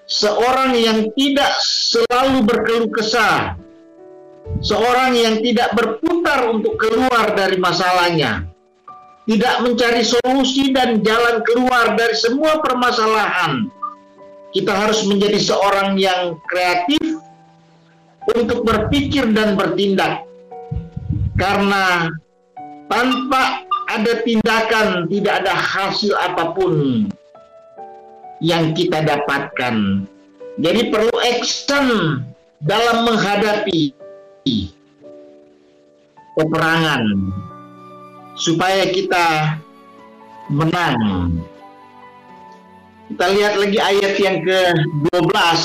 seorang 0.03 0.75
yang 0.75 1.07
tidak 1.15 1.53
selalu 1.63 2.43
berkeluh 2.43 2.91
kesah, 2.91 3.55
seorang 4.59 5.15
yang 5.15 5.39
tidak 5.39 5.71
berputar 5.77 6.49
untuk 6.49 6.75
keluar 6.75 7.37
dari 7.37 7.55
masalahnya, 7.55 8.49
tidak 9.29 9.55
mencari 9.63 10.03
solusi 10.03 10.75
dan 10.75 10.99
jalan 11.05 11.39
keluar 11.45 11.95
dari 11.95 12.17
semua 12.17 12.59
permasalahan. 12.59 13.69
Kita 14.49 14.73
harus 14.73 15.05
menjadi 15.05 15.37
seorang 15.37 15.93
yang 15.95 16.41
kreatif 16.49 17.21
untuk 18.35 18.65
berpikir 18.65 19.29
dan 19.33 19.57
bertindak. 19.57 20.25
Karena 21.39 22.11
tanpa 22.91 23.63
ada 23.89 24.21
tindakan 24.21 25.07
tidak 25.07 25.33
ada 25.45 25.53
hasil 25.55 26.13
apa 26.19 26.51
pun 26.53 27.05
yang 28.43 28.75
kita 28.75 29.01
dapatkan. 29.01 30.05
Jadi 30.59 30.81
perlu 30.91 31.15
action 31.23 31.87
dalam 32.59 33.07
menghadapi 33.07 33.95
peperangan 36.35 37.03
supaya 38.35 38.87
kita 38.91 39.55
menang. 40.51 40.99
Kita 43.09 43.25
lihat 43.33 43.53
lagi 43.57 43.79
ayat 43.79 44.13
yang 44.21 44.37
ke-12. 44.45 45.59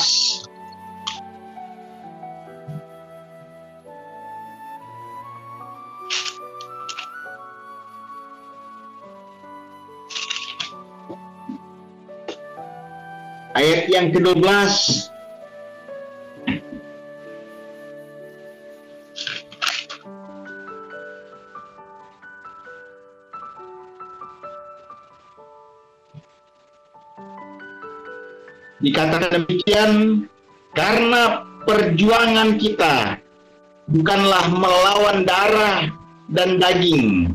Ayat 13.55 13.87
yang 13.87 14.11
ke-12. 14.11 14.43
Dikatakan 28.85 29.31
demikian 29.33 29.91
karena 30.77 31.47
perjuangan 31.65 32.61
kita 32.61 33.17
bukanlah 33.89 34.45
melawan 34.53 35.25
darah 35.25 35.89
dan 36.29 36.61
daging, 36.61 37.33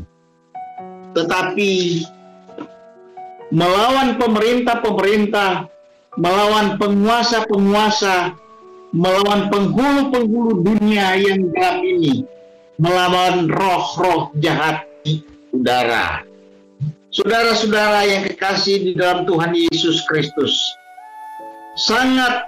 tetapi 1.16 2.04
melawan 3.50 4.14
pemerintah-pemerintah, 4.14 5.66
melawan 6.18 6.74
penguasa-penguasa, 6.80 8.34
melawan 8.90 9.46
penghulu-penghulu 9.52 10.66
dunia 10.66 11.14
yang 11.20 11.46
gelap 11.54 11.78
ini, 11.84 12.26
melawan 12.80 13.46
roh-roh 13.46 14.34
jahat 14.42 14.88
di 15.06 15.22
udara. 15.54 16.26
Saudara-saudara 17.10 18.06
yang 18.06 18.22
kekasih 18.26 18.90
di 18.90 18.92
dalam 18.94 19.26
Tuhan 19.26 19.50
Yesus 19.54 20.02
Kristus, 20.06 20.54
sangat 21.78 22.46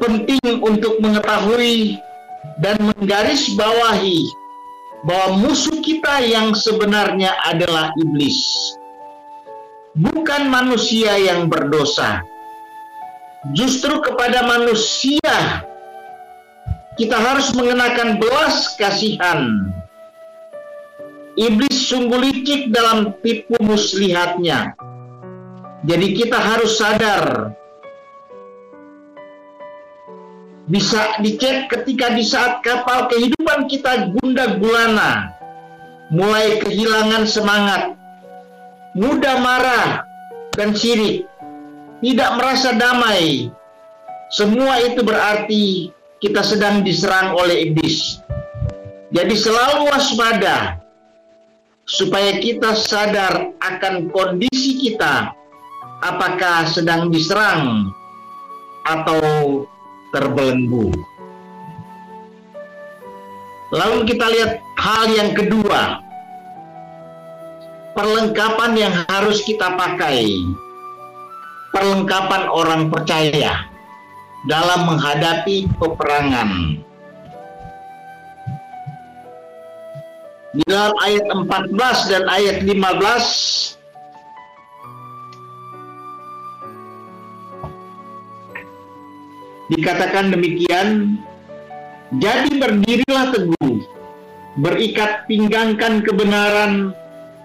penting 0.00 0.60
untuk 0.60 1.00
mengetahui 1.00 1.96
dan 2.60 2.76
menggarisbawahi 2.80 4.20
bahwa 5.08 5.40
musuh 5.40 5.80
kita 5.80 6.20
yang 6.24 6.52
sebenarnya 6.52 7.32
adalah 7.48 7.92
iblis. 7.96 8.40
Bukan 9.98 10.46
manusia 10.46 11.18
yang 11.18 11.50
berdosa. 11.50 12.22
Justru 13.56 13.98
kepada 14.04 14.44
manusia 14.46 15.64
kita 17.00 17.16
harus 17.16 17.50
mengenakan 17.56 18.20
belas 18.20 18.76
kasihan. 18.76 19.72
Iblis 21.40 21.88
sungguh 21.88 22.20
licik 22.20 22.70
dalam 22.74 23.16
tipu 23.24 23.56
muslihatnya. 23.64 24.76
Jadi 25.88 26.06
kita 26.12 26.36
harus 26.36 26.76
sadar 26.76 27.56
bisa 30.70 31.18
dicek 31.18 31.66
ketika 31.66 32.14
di 32.14 32.22
saat 32.22 32.62
kapal 32.62 33.10
kehidupan 33.10 33.66
kita 33.66 34.14
gunda 34.14 34.54
gulana, 34.54 35.34
mulai 36.14 36.62
kehilangan 36.62 37.26
semangat, 37.26 37.99
mudah 38.94 39.36
marah 39.38 40.02
dan 40.54 40.74
sirik, 40.74 41.26
tidak 42.02 42.30
merasa 42.38 42.74
damai. 42.74 43.50
Semua 44.30 44.78
itu 44.82 45.02
berarti 45.02 45.90
kita 46.22 46.42
sedang 46.42 46.86
diserang 46.86 47.34
oleh 47.34 47.70
iblis. 47.70 48.22
Jadi 49.10 49.34
selalu 49.34 49.90
waspada 49.90 50.78
supaya 51.82 52.38
kita 52.38 52.78
sadar 52.78 53.50
akan 53.58 54.06
kondisi 54.14 54.78
kita 54.86 55.34
apakah 56.06 56.70
sedang 56.70 57.10
diserang 57.10 57.90
atau 58.86 59.18
terbelenggu. 60.14 60.94
Lalu 63.70 63.98
kita 64.14 64.26
lihat 64.30 64.52
hal 64.78 65.04
yang 65.14 65.30
kedua, 65.34 66.02
perlengkapan 67.94 68.72
yang 68.78 68.94
harus 69.10 69.42
kita 69.42 69.74
pakai, 69.74 70.26
perlengkapan 71.74 72.46
orang 72.50 72.90
percaya 72.90 73.66
dalam 74.46 74.88
menghadapi 74.88 75.68
peperangan. 75.76 76.80
Di 80.50 80.66
dalam 80.66 80.94
ayat 80.98 81.24
14 81.30 82.10
dan 82.10 82.26
ayat 82.26 82.66
15 82.66 83.78
dikatakan 89.70 90.34
demikian, 90.34 91.14
jadi 92.18 92.50
berdirilah 92.58 93.30
teguh, 93.30 93.86
berikat 94.58 95.30
pinggangkan 95.30 96.02
kebenaran, 96.02 96.90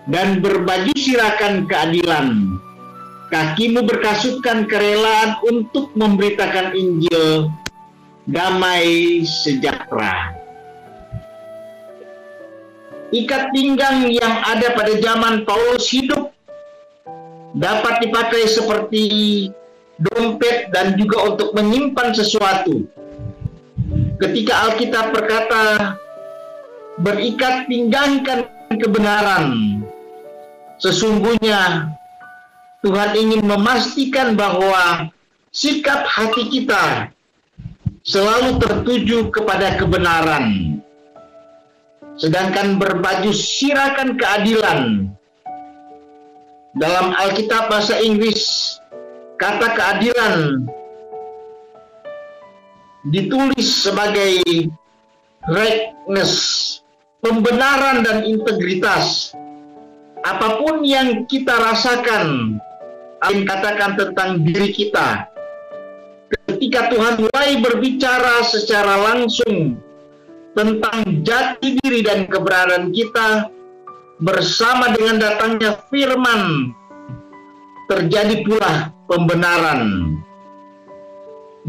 dan 0.09 0.41
berbaju 0.41 0.93
sirakan 0.93 1.65
keadilan. 1.65 2.57
Kakimu 3.33 3.83
berkasutkan 3.89 4.69
kerelaan 4.69 5.41
untuk 5.49 5.89
memberitakan 5.97 6.77
Injil 6.77 7.49
damai 8.29 9.21
sejahtera. 9.25 10.33
Ikat 13.13 13.53
pinggang 13.53 14.09
yang 14.09 14.45
ada 14.45 14.73
pada 14.73 14.93
zaman 14.97 15.45
Paulus 15.45 15.89
hidup 15.89 16.33
dapat 17.55 18.03
dipakai 18.03 18.43
seperti 18.49 19.05
dompet 19.95 20.69
dan 20.75 20.99
juga 20.99 21.33
untuk 21.33 21.55
menyimpan 21.55 22.11
sesuatu. 22.11 22.83
Ketika 24.19 24.69
Alkitab 24.69 25.15
berkata 25.15 25.63
berikat 26.99 27.67
pinggangkan 27.69 28.47
kebenaran, 28.75 29.84
sesungguhnya 30.79 31.91
Tuhan 32.85 33.11
ingin 33.17 33.41
memastikan 33.45 34.37
bahwa 34.37 35.09
sikap 35.49 36.05
hati 36.05 36.51
kita 36.53 37.09
selalu 38.05 38.61
tertuju 38.61 39.33
kepada 39.33 39.79
kebenaran. 39.81 40.77
Sedangkan 42.15 42.79
berbaju 42.79 43.35
sirakan 43.35 44.15
keadilan 44.15 45.11
dalam 46.79 47.11
Alkitab 47.11 47.67
bahasa 47.67 47.99
Inggris 47.99 48.75
kata 49.35 49.75
keadilan 49.75 50.63
ditulis 53.11 53.83
sebagai 53.83 54.41
rightness, 55.49 56.33
pembenaran 57.21 58.01
dan 58.01 58.25
integritas. 58.25 59.35
Apa 60.25 60.57
pun 60.57 60.81
yang 60.81 61.29
kita 61.29 61.53
rasakan, 61.53 62.57
yang 63.29 63.45
katakan 63.45 63.93
tentang 63.93 64.41
diri 64.41 64.73
kita, 64.73 65.29
ketika 66.49 66.89
Tuhan 66.89 67.21
mulai 67.21 67.61
berbicara 67.61 68.41
secara 68.41 69.05
langsung 69.05 69.77
tentang 70.57 71.21
jati 71.21 71.77
diri 71.77 72.01
dan 72.01 72.25
keberadaan 72.25 72.89
kita 72.89 73.53
bersama 74.17 74.89
dengan 74.97 75.21
datangnya 75.21 75.77
firman 75.93 76.73
terjadi 77.85 78.41
pula 78.41 78.89
pembenaran. 79.05 80.09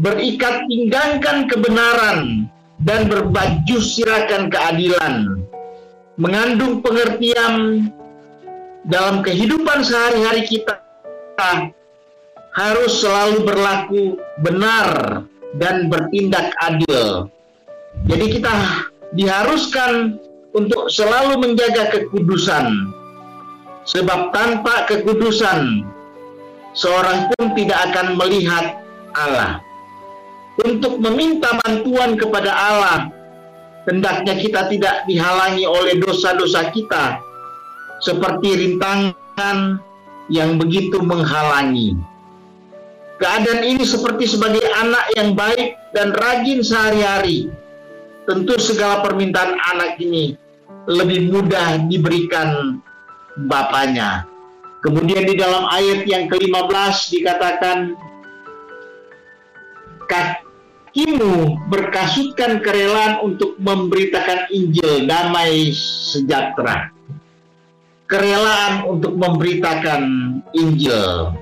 Berikat 0.01 0.65
pinggangkan 0.65 1.45
kebenaran 1.45 2.49
dan 2.81 3.05
berbaju 3.05 3.77
sirakan 3.77 4.49
keadilan. 4.49 5.45
Mengandung 6.17 6.81
pengertian 6.81 7.85
dalam 8.87 9.21
kehidupan 9.21 9.83
sehari-hari 9.83 10.47
kita 10.47 10.79
harus 12.57 12.91
selalu 13.03 13.45
berlaku 13.45 14.03
benar 14.41 15.21
dan 15.61 15.91
bertindak 15.91 16.49
adil. 16.63 17.29
Jadi 18.09 18.25
kita 18.39 18.53
diharuskan 19.13 20.17
untuk 20.57 20.89
selalu 20.89 21.37
menjaga 21.37 21.93
kekudusan 21.93 22.97
Sebab 23.87 24.35
tanpa 24.35 24.83
kekudusan, 24.83 25.87
seorang 26.75 27.31
pun 27.31 27.55
tidak 27.55 27.87
akan 27.87 28.19
melihat 28.19 28.83
Allah. 29.15 29.63
Untuk 30.59 30.99
meminta 30.99 31.55
bantuan 31.63 32.19
kepada 32.19 32.51
Allah, 32.51 33.07
hendaknya 33.87 34.35
kita 34.43 34.67
tidak 34.67 35.07
dihalangi 35.07 35.63
oleh 35.63 35.95
dosa-dosa 36.03 36.67
kita, 36.75 37.23
seperti 38.01 38.49
rintangan 38.53 39.81
yang 40.27 40.59
begitu 40.59 40.99
menghalangi. 41.01 41.95
Keadaan 43.17 43.65
ini 43.65 43.81
seperti 43.81 44.29
sebagai 44.29 44.61
anak 44.77 45.09
yang 45.17 45.33
baik 45.33 45.73
dan 45.97 46.13
rajin 46.13 46.61
sehari-hari. 46.61 47.49
Tentu 48.29 48.59
segala 48.61 49.01
permintaan 49.01 49.57
anak 49.73 49.97
ini 49.97 50.37
lebih 50.85 51.31
mudah 51.33 51.81
diberikan 51.89 52.77
bapaknya. 53.49 54.27
Kemudian 54.85 55.25
di 55.25 55.33
dalam 55.33 55.65
ayat 55.65 56.05
yang 56.05 56.29
ke-15 56.29 56.95
dikatakan 57.17 57.97
kakimu 60.05 61.57
berkasutkan 61.67 62.61
kerelaan 62.61 63.19
untuk 63.25 63.57
memberitakan 63.57 64.47
Injil 64.53 65.09
damai 65.09 65.73
sejahtera. 65.73 66.96
Kerelaan 68.07 68.87
untuk 68.87 69.19
memberitakan 69.19 70.01
Injil. 70.55 71.35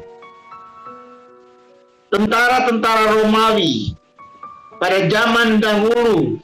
Tentara-tentara 2.10 3.22
Romawi 3.22 3.94
pada 4.82 5.06
zaman 5.06 5.62
dahulu 5.62 6.42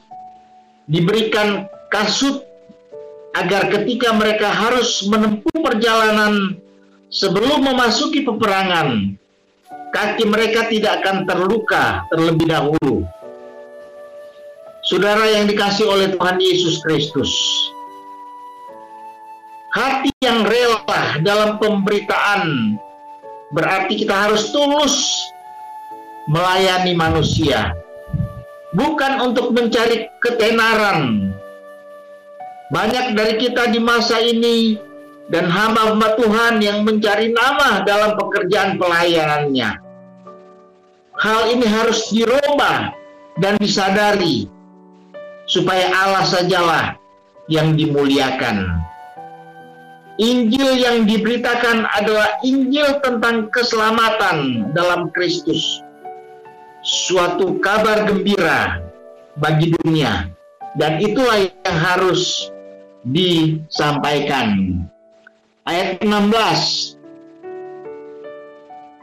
diberikan 0.86 1.66
kasut 1.90 2.46
agar 3.34 3.66
ketika 3.72 4.14
mereka 4.14 4.46
harus 4.46 5.02
menempuh 5.10 5.58
perjalanan 5.58 6.54
sebelum 7.10 7.66
memasuki 7.66 8.22
peperangan, 8.22 9.18
kaki 9.90 10.24
mereka 10.28 10.70
tidak 10.70 11.02
akan 11.02 11.26
terluka 11.26 12.06
terlebih 12.14 12.46
dahulu. 12.46 13.02
Saudara 14.86 15.26
yang 15.34 15.46
dikasih 15.46 15.86
oleh 15.86 16.14
Tuhan 16.14 16.38
Yesus 16.42 16.82
Kristus, 16.82 17.30
yang 20.32 20.48
rela 20.48 21.20
dalam 21.20 21.60
pemberitaan 21.60 22.80
berarti 23.52 24.00
kita 24.00 24.16
harus 24.16 24.48
tulus 24.48 24.96
melayani 26.24 26.96
manusia, 26.96 27.76
bukan 28.72 29.20
untuk 29.20 29.52
mencari 29.52 30.08
ketenaran, 30.24 31.28
banyak 32.72 33.12
dari 33.12 33.34
kita 33.36 33.68
di 33.68 33.76
masa 33.76 34.16
ini 34.24 34.80
dan 35.28 35.52
hamba-hamba 35.52 36.16
Tuhan 36.16 36.64
yang 36.64 36.80
mencari 36.80 37.28
nama 37.36 37.84
dalam 37.84 38.16
pekerjaan 38.16 38.80
pelayanannya. 38.80 39.84
Hal 41.12 41.40
ini 41.52 41.68
harus 41.68 42.08
dirubah 42.08 42.96
dan 43.36 43.60
disadari 43.60 44.48
supaya 45.44 45.92
Allah 45.92 46.24
sajalah 46.24 46.84
yang 47.52 47.76
dimuliakan. 47.76 48.81
Injil 50.20 50.76
yang 50.76 51.08
diberitakan 51.08 51.88
adalah 51.88 52.36
Injil 52.44 53.00
tentang 53.00 53.48
keselamatan 53.48 54.68
dalam 54.76 55.08
Kristus. 55.16 55.80
Suatu 56.84 57.56
kabar 57.64 58.04
gembira 58.04 58.82
bagi 59.40 59.72
dunia. 59.80 60.28
Dan 60.76 61.00
itulah 61.00 61.48
yang 61.48 61.78
harus 61.80 62.52
disampaikan. 63.08 64.80
Ayat 65.64 66.00
16. 66.04 66.96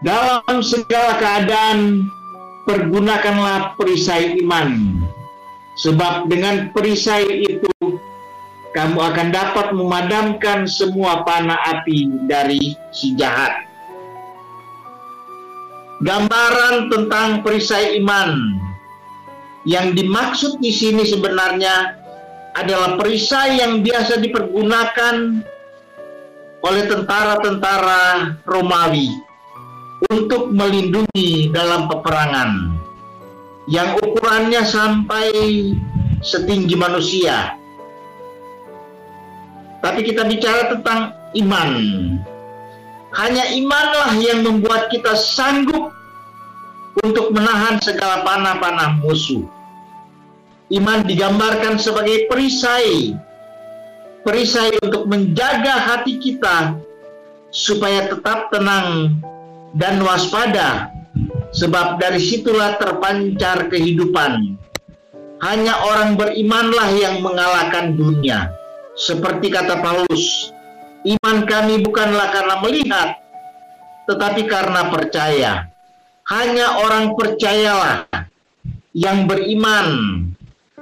Dalam 0.06 0.62
segala 0.62 1.18
keadaan 1.18 2.06
pergunakanlah 2.70 3.74
perisai 3.82 4.38
iman. 4.46 5.02
Sebab 5.80 6.28
dengan 6.28 6.70
perisai 6.76 7.24
itu 7.48 7.70
kamu 8.76 9.00
akan 9.02 9.28
dapat 9.34 9.68
memadamkan 9.74 10.70
semua 10.70 11.26
panah 11.26 11.58
api 11.78 12.06
dari 12.30 12.78
si 12.94 13.18
jahat. 13.18 13.66
Gambaran 16.00 16.88
tentang 16.88 17.44
perisai 17.44 18.00
iman 18.00 18.56
yang 19.68 19.92
dimaksud 19.92 20.64
di 20.64 20.72
sini 20.72 21.04
sebenarnya 21.04 22.00
adalah 22.56 22.96
perisai 22.96 23.60
yang 23.60 23.84
biasa 23.84 24.22
dipergunakan 24.24 25.16
oleh 26.60 26.84
tentara-tentara 26.88 28.36
Romawi 28.48 29.12
untuk 30.08 30.56
melindungi 30.56 31.52
dalam 31.52 31.92
peperangan 31.92 32.80
yang 33.68 34.00
ukurannya 34.00 34.64
sampai 34.64 35.30
setinggi 36.24 36.76
manusia. 36.80 37.60
Tapi 39.80 40.00
kita 40.04 40.28
bicara 40.28 40.76
tentang 40.76 41.16
iman. 41.40 41.70
Hanya 43.16 43.46
imanlah 43.56 44.12
yang 44.22 44.46
membuat 44.46 44.92
kita 44.94 45.18
sanggup 45.18 45.90
untuk 47.00 47.32
menahan 47.32 47.80
segala 47.80 48.22
panah-panah 48.28 49.00
musuh. 49.02 49.42
Iman 50.70 51.08
digambarkan 51.08 51.82
sebagai 51.82 52.30
perisai. 52.30 53.18
Perisai 54.22 54.78
untuk 54.84 55.10
menjaga 55.10 55.80
hati 55.80 56.22
kita 56.22 56.78
supaya 57.50 58.06
tetap 58.12 58.54
tenang 58.54 59.18
dan 59.74 60.04
waspada. 60.06 60.94
Sebab 61.50 61.98
dari 61.98 62.22
situlah 62.22 62.78
terpancar 62.78 63.74
kehidupan. 63.74 64.54
Hanya 65.42 65.74
orang 65.82 66.14
berimanlah 66.14 66.94
yang 66.94 67.26
mengalahkan 67.26 67.98
dunia. 67.98 68.59
Seperti 69.00 69.48
kata 69.48 69.80
Paulus, 69.80 70.52
iman 71.08 71.48
kami 71.48 71.80
bukanlah 71.80 72.36
karena 72.36 72.56
melihat, 72.60 73.10
tetapi 74.12 74.44
karena 74.44 74.92
percaya. 74.92 75.54
Hanya 76.28 76.84
orang 76.84 77.16
percayalah 77.16 78.06
yang 78.94 79.26
beriman 79.26 79.88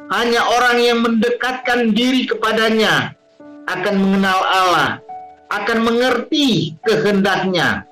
hanya 0.08 0.40
orang 0.40 0.78
yang 0.80 1.00
mendekatkan 1.04 1.92
diri 1.92 2.24
kepadanya 2.24 3.12
akan 3.68 3.96
mengenal 4.00 4.40
Allah, 4.40 4.90
akan 5.52 5.84
mengerti 5.84 6.80
kehendaknya 6.88 7.84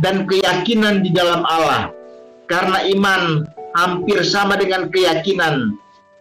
dan 0.00 0.24
keyakinan 0.24 1.04
di 1.04 1.12
dalam 1.12 1.44
Allah. 1.44 1.92
Karena 2.48 2.80
iman 2.96 3.44
hampir 3.76 4.24
sama 4.24 4.56
dengan 4.56 4.88
keyakinan. 4.88 5.76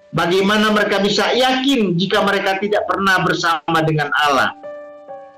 Bagaimana 0.09 0.73
mereka 0.73 0.97
bisa 1.05 1.29
yakin 1.37 1.93
jika 1.93 2.25
mereka 2.25 2.57
tidak 2.57 2.81
pernah 2.89 3.21
bersama 3.21 3.79
dengan 3.85 4.09
Allah? 4.25 4.57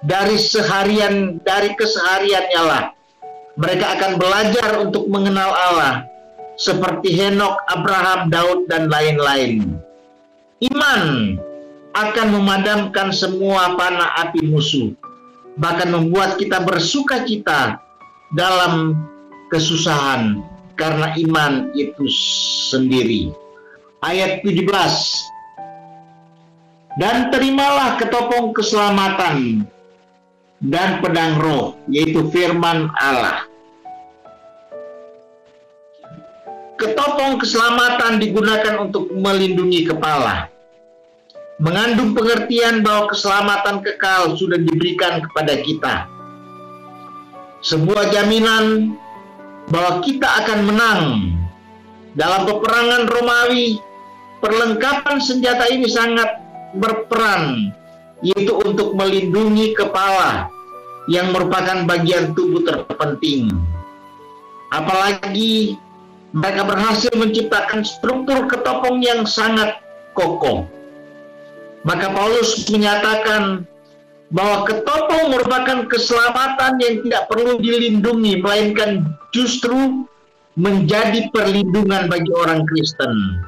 Dari 0.01 0.39
seharian, 0.39 1.43
dari 1.43 1.75
kesehariannya 1.75 2.61
lah, 2.63 2.83
mereka 3.59 3.99
akan 3.99 4.11
belajar 4.15 4.79
untuk 4.79 5.11
mengenal 5.11 5.51
Allah, 5.51 6.07
seperti 6.55 7.11
Henok, 7.13 7.59
Abraham, 7.67 8.31
Daud, 8.31 8.71
dan 8.71 8.87
lain-lain. 8.87 9.75
Iman 10.63 11.35
akan 11.91 12.27
memadamkan 12.31 13.11
semua 13.11 13.75
panah 13.75 14.23
api 14.23 14.47
musuh, 14.47 14.95
bahkan 15.59 15.91
membuat 15.91 16.39
kita 16.39 16.63
bersuka 16.63 17.27
cita 17.27 17.75
dalam 18.39 18.95
kesusahan 19.51 20.39
karena 20.79 21.11
iman 21.27 21.67
itu 21.75 22.07
sendiri. 22.71 23.35
Ayat 24.01 24.41
17 24.41 24.65
Dan 26.97 27.29
terimalah 27.29 28.01
ketopong 28.01 28.49
keselamatan 28.49 29.61
dan 30.57 31.05
pedang 31.05 31.37
roh, 31.37 31.77
yaitu 31.85 32.25
firman 32.33 32.89
Allah. 32.97 33.45
Ketopong 36.81 37.37
keselamatan 37.45 38.17
digunakan 38.17 38.89
untuk 38.89 39.13
melindungi 39.13 39.85
kepala. 39.85 40.49
Mengandung 41.61 42.17
pengertian 42.17 42.81
bahwa 42.81 43.05
keselamatan 43.13 43.85
kekal 43.85 44.33
sudah 44.33 44.57
diberikan 44.57 45.21
kepada 45.29 45.61
kita. 45.61 46.09
Sebuah 47.61 48.09
jaminan 48.09 48.97
bahwa 49.69 50.01
kita 50.01 50.25
akan 50.41 50.59
menang. 50.65 51.01
Dalam 52.17 52.49
peperangan 52.49 53.05
Romawi, 53.07 53.90
perlengkapan 54.41 55.21
senjata 55.21 55.69
ini 55.69 55.87
sangat 55.87 56.41
berperan, 56.75 57.71
yaitu 58.25 58.51
untuk 58.57 58.97
melindungi 58.97 59.77
kepala 59.77 60.49
yang 61.07 61.31
merupakan 61.31 61.85
bagian 61.85 62.33
tubuh 62.33 62.65
terpenting. 62.65 63.53
Apalagi 64.73 65.77
mereka 66.31 66.63
berhasil 66.63 67.11
menciptakan 67.13 67.83
struktur 67.83 68.47
ketopong 68.47 69.03
yang 69.03 69.27
sangat 69.27 69.79
kokoh. 70.15 70.63
Maka 71.81 72.13
Paulus 72.13 72.69
menyatakan 72.69 73.65
bahwa 74.31 74.63
ketopong 74.63 75.33
merupakan 75.35 75.91
keselamatan 75.91 76.79
yang 76.79 77.03
tidak 77.03 77.27
perlu 77.27 77.59
dilindungi, 77.59 78.39
melainkan 78.39 79.11
justru 79.35 80.07
menjadi 80.55 81.27
perlindungan 81.35 82.07
bagi 82.07 82.31
orang 82.31 82.63
Kristen. 82.69 83.43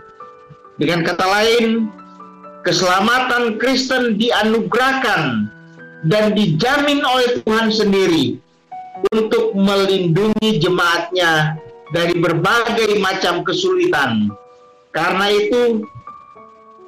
Dengan 0.81 1.05
kata 1.05 1.25
lain, 1.25 1.91
keselamatan 2.65 3.61
Kristen 3.61 4.17
dianugerahkan 4.17 5.51
dan 6.09 6.33
dijamin 6.33 7.05
oleh 7.05 7.39
Tuhan 7.45 7.69
sendiri 7.69 8.41
untuk 9.13 9.53
melindungi 9.53 10.57
jemaatnya 10.57 11.59
dari 11.93 12.17
berbagai 12.17 12.97
macam 13.03 13.45
kesulitan. 13.45 14.33
Karena 14.93 15.29
itu, 15.29 15.85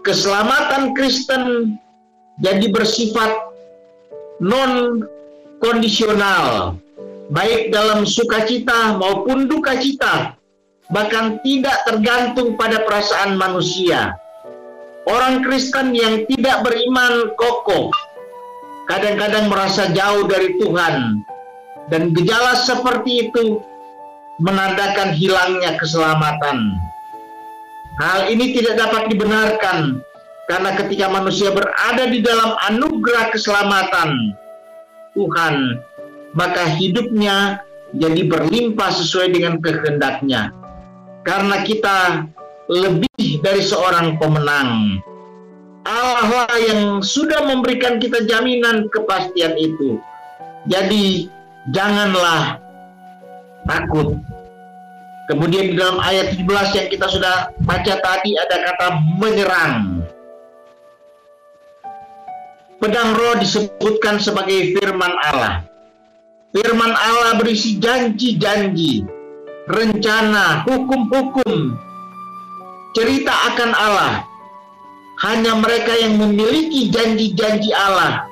keselamatan 0.01 0.97
Kristen 0.97 1.75
jadi 2.41 2.67
bersifat 2.73 3.31
non 4.43 5.05
kondisional 5.63 6.75
baik 7.31 7.73
dalam 7.73 8.05
sukacita 8.05 8.99
maupun 8.99 9.49
duka 9.49 9.79
cita 9.79 10.34
bahkan 10.89 11.41
tidak 11.41 11.81
tergantung 11.87 12.53
pada 12.53 12.85
perasaan 12.85 13.37
manusia. 13.37 14.13
Orang 15.05 15.45
Kristen 15.45 15.93
yang 15.93 16.25
tidak 16.25 16.65
beriman 16.65 17.29
kokoh 17.37 17.93
kadang-kadang 18.89 19.49
merasa 19.49 19.89
jauh 19.93 20.25
dari 20.25 20.57
Tuhan. 20.57 21.21
Dan 21.85 22.17
gejala 22.17 22.57
seperti 22.57 23.29
itu 23.29 23.61
menandakan 24.41 25.13
hilangnya 25.13 25.77
keselamatan. 25.77 26.73
Hal 28.01 28.25
ini 28.33 28.57
tidak 28.57 28.81
dapat 28.81 29.13
dibenarkan 29.13 30.01
karena 30.49 30.69
ketika 30.81 31.05
manusia 31.13 31.53
berada 31.53 32.09
di 32.09 32.25
dalam 32.25 32.57
anugerah 32.73 33.29
keselamatan 33.29 34.33
Tuhan, 35.13 35.77
maka 36.33 36.65
hidupnya 36.73 37.61
jadi 37.95 38.27
berlimpah 38.27 38.91
sesuai 38.91 39.29
dengan 39.31 39.61
kehendaknya. 39.61 40.64
Karena 41.25 41.65
kita 41.65 42.29
lebih 42.69 43.41
dari 43.41 43.61
seorang 43.65 44.21
pemenang. 44.21 45.01
Allah 45.85 46.49
lah 46.49 46.57
yang 46.57 47.01
sudah 47.05 47.45
memberikan 47.45 48.01
kita 48.01 48.25
jaminan 48.25 48.89
kepastian 48.89 49.53
itu. 49.57 50.01
Jadi 50.65 51.29
janganlah 51.69 52.57
takut. 53.69 54.17
Kemudian 55.25 55.73
di 55.73 55.75
dalam 55.77 55.97
ayat 56.01 56.37
17 56.37 56.77
yang 56.77 56.87
kita 56.89 57.05
sudah 57.09 57.49
baca 57.65 57.93
tadi 57.97 58.37
ada 58.37 58.57
kata 58.61 58.87
menyerang. 59.17 60.05
Pedang 62.77 63.17
roh 63.17 63.33
disebutkan 63.41 64.21
sebagai 64.21 64.77
firman 64.77 65.13
Allah. 65.33 65.65
Firman 66.53 66.93
Allah 66.93 67.33
berisi 67.41 67.81
janji-janji, 67.81 69.01
rencana, 69.69 70.65
hukum-hukum, 70.65 71.73
cerita 72.93 73.33
akan 73.53 73.71
Allah. 73.73 74.13
Hanya 75.23 75.55
mereka 75.55 75.95
yang 75.95 76.19
memiliki 76.19 76.91
janji-janji 76.91 77.71
Allah 77.71 78.27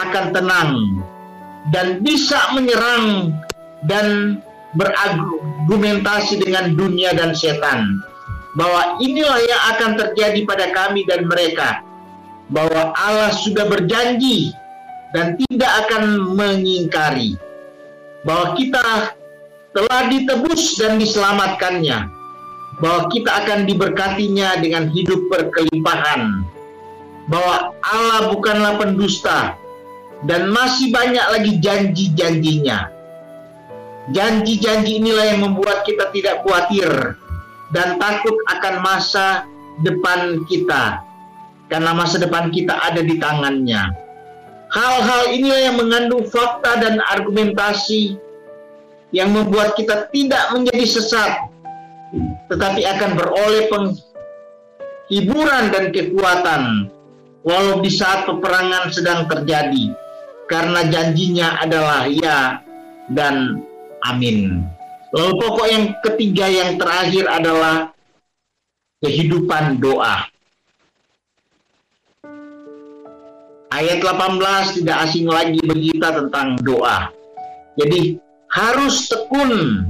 akan 0.00 0.32
tenang 0.32 0.72
dan 1.70 2.00
bisa 2.00 2.56
menyerang 2.56 3.36
dan 3.84 4.40
berargumentasi 4.72 6.40
dengan 6.40 6.72
dunia 6.72 7.12
dan 7.12 7.36
setan 7.36 8.00
bahwa 8.56 8.96
inilah 9.04 9.38
yang 9.44 9.62
akan 9.76 9.90
terjadi 10.00 10.40
pada 10.48 10.72
kami 10.72 11.04
dan 11.04 11.28
mereka 11.28 11.84
bahwa 12.48 12.96
Allah 12.96 13.32
sudah 13.36 13.68
berjanji 13.68 14.56
dan 15.12 15.36
tidak 15.36 15.72
akan 15.84 16.32
mengingkari 16.32 17.36
bahwa 18.24 18.56
kita 18.56 19.12
telah 19.72 20.08
ditebus 20.08 20.76
dan 20.80 21.00
diselamatkannya 21.00 22.08
bahwa 22.80 23.00
kita 23.12 23.30
akan 23.44 23.64
diberkatinya 23.68 24.60
dengan 24.60 24.88
hidup 24.92 25.20
berkelimpahan 25.28 26.44
bahwa 27.28 27.72
Allah 27.84 28.20
bukanlah 28.32 28.76
pendusta 28.80 29.56
dan 30.28 30.52
masih 30.52 30.92
banyak 30.92 31.26
lagi 31.32 31.52
janji-janjinya 31.60 32.90
janji-janji 34.10 34.98
inilah 34.98 35.30
yang 35.30 35.40
membuat 35.46 35.86
kita 35.86 36.10
tidak 36.10 36.42
khawatir 36.42 37.16
dan 37.70 37.96
takut 37.96 38.34
akan 38.50 38.74
masa 38.82 39.48
depan 39.80 40.44
kita 40.50 41.00
karena 41.72 41.96
masa 41.96 42.20
depan 42.20 42.52
kita 42.52 42.76
ada 42.76 43.00
di 43.00 43.16
tangannya. 43.16 43.96
Hal-hal 44.72 45.32
inilah 45.32 45.60
yang 45.72 45.76
mengandung 45.80 46.28
fakta 46.28 46.80
dan 46.80 47.00
argumentasi 47.08 48.16
yang 49.12 49.30
membuat 49.30 49.76
kita 49.76 50.08
tidak 50.08 50.50
menjadi 50.56 50.84
sesat, 50.88 51.32
tetapi 52.48 52.80
akan 52.84 53.10
beroleh 53.12 53.68
penghiburan 53.68 55.64
dan 55.68 55.92
kekuatan 55.92 56.88
walau 57.44 57.84
di 57.84 57.92
saat 57.92 58.24
peperangan 58.24 58.88
sedang 58.88 59.28
terjadi, 59.28 59.92
karena 60.48 60.88
janjinya 60.88 61.60
adalah 61.60 62.08
ya 62.08 62.64
dan 63.12 63.60
amin. 64.08 64.64
Lalu 65.12 65.32
pokok 65.36 65.66
yang 65.68 65.84
ketiga 66.00 66.48
yang 66.48 66.80
terakhir 66.80 67.28
adalah 67.28 67.92
kehidupan 69.04 69.76
doa. 69.76 70.24
Ayat 73.72 74.04
18 74.04 74.80
tidak 74.80 74.96
asing 75.08 75.28
lagi 75.28 75.60
bagi 75.64 75.96
kita 75.96 76.08
tentang 76.16 76.60
doa. 76.60 77.08
Jadi 77.76 78.20
harus 78.52 79.08
tekun 79.08 79.84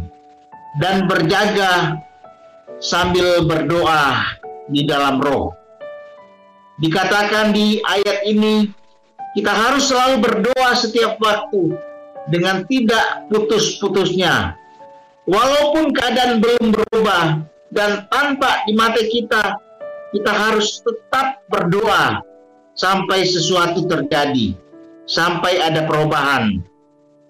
dan 0.79 1.11
berjaga 1.11 1.99
sambil 2.79 3.43
berdoa 3.43 4.23
di 4.71 4.87
dalam 4.87 5.19
roh. 5.19 5.51
Dikatakan 6.79 7.51
di 7.51 7.83
ayat 7.83 8.23
ini 8.27 8.71
kita 9.35 9.51
harus 9.51 9.91
selalu 9.91 10.23
berdoa 10.23 10.71
setiap 10.79 11.19
waktu 11.19 11.75
dengan 12.31 12.63
tidak 12.71 13.27
putus-putusnya. 13.29 14.55
Walaupun 15.27 15.95
keadaan 15.95 16.43
belum 16.43 16.75
berubah 16.75 17.47
dan 17.71 18.07
tanpa 18.11 18.67
di 18.67 18.75
mata 18.75 18.99
kita, 18.99 19.59
kita 20.11 20.33
harus 20.35 20.83
tetap 20.83 21.47
berdoa 21.47 22.23
sampai 22.75 23.23
sesuatu 23.23 23.87
terjadi, 23.87 24.55
sampai 25.07 25.63
ada 25.63 25.87
perubahan. 25.87 26.72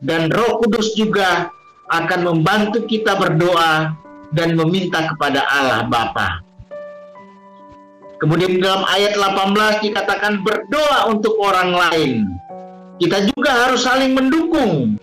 Dan 0.03 0.35
Roh 0.35 0.59
Kudus 0.59 0.99
juga 0.99 1.55
akan 1.87 2.21
membantu 2.27 2.83
kita 2.91 3.15
berdoa 3.15 3.95
dan 4.35 4.59
meminta 4.59 5.07
kepada 5.15 5.47
Allah 5.47 5.87
Bapa. 5.87 6.43
Kemudian 8.19 8.63
dalam 8.63 8.87
ayat 8.87 9.19
18 9.19 9.83
dikatakan 9.83 10.47
berdoa 10.47 11.11
untuk 11.11 11.39
orang 11.43 11.75
lain. 11.75 12.13
Kita 13.03 13.19
juga 13.35 13.67
harus 13.67 13.83
saling 13.83 14.15
mendukung, 14.15 14.95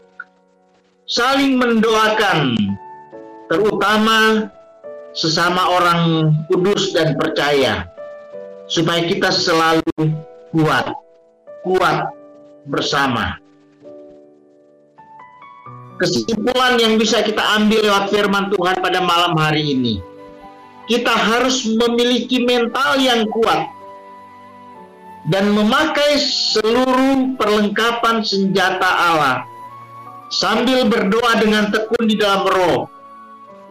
saling 1.04 1.60
mendoakan, 1.60 2.56
terutama 3.52 4.48
sesama 5.12 5.68
orang 5.68 6.32
kudus 6.48 6.96
dan 6.96 7.20
percaya, 7.20 7.92
supaya 8.72 9.04
kita 9.04 9.36
selalu 9.36 10.16
kuat, 10.56 10.96
kuat 11.68 12.08
bersama. 12.72 13.36
Kesimpulan 16.00 16.80
yang 16.80 16.96
bisa 16.96 17.20
kita 17.20 17.44
ambil 17.60 17.84
lewat 17.84 18.08
firman 18.08 18.48
Tuhan 18.56 18.80
pada 18.80 19.04
malam 19.04 19.36
hari 19.36 19.76
ini, 19.76 20.00
kita 20.88 21.12
harus 21.12 21.68
memiliki 21.68 22.48
mental 22.48 22.96
yang 22.96 23.28
kuat 23.28 23.68
dan 25.28 25.52
memakai 25.52 26.16
seluruh 26.16 27.36
perlengkapan 27.36 28.24
senjata 28.24 28.88
Allah 28.88 29.44
sambil 30.32 30.88
berdoa 30.88 31.36
dengan 31.44 31.68
tekun 31.68 32.08
di 32.08 32.16
dalam 32.16 32.48
roh 32.48 32.88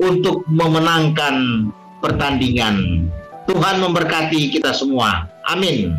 untuk 0.05 0.45
memenangkan 0.53 1.67
pertandingan. 2.05 3.09
Tuhan 3.49 3.81
memberkati 3.81 4.53
kita 4.53 4.77
semua. 4.77 5.25
Amin. 5.49 5.97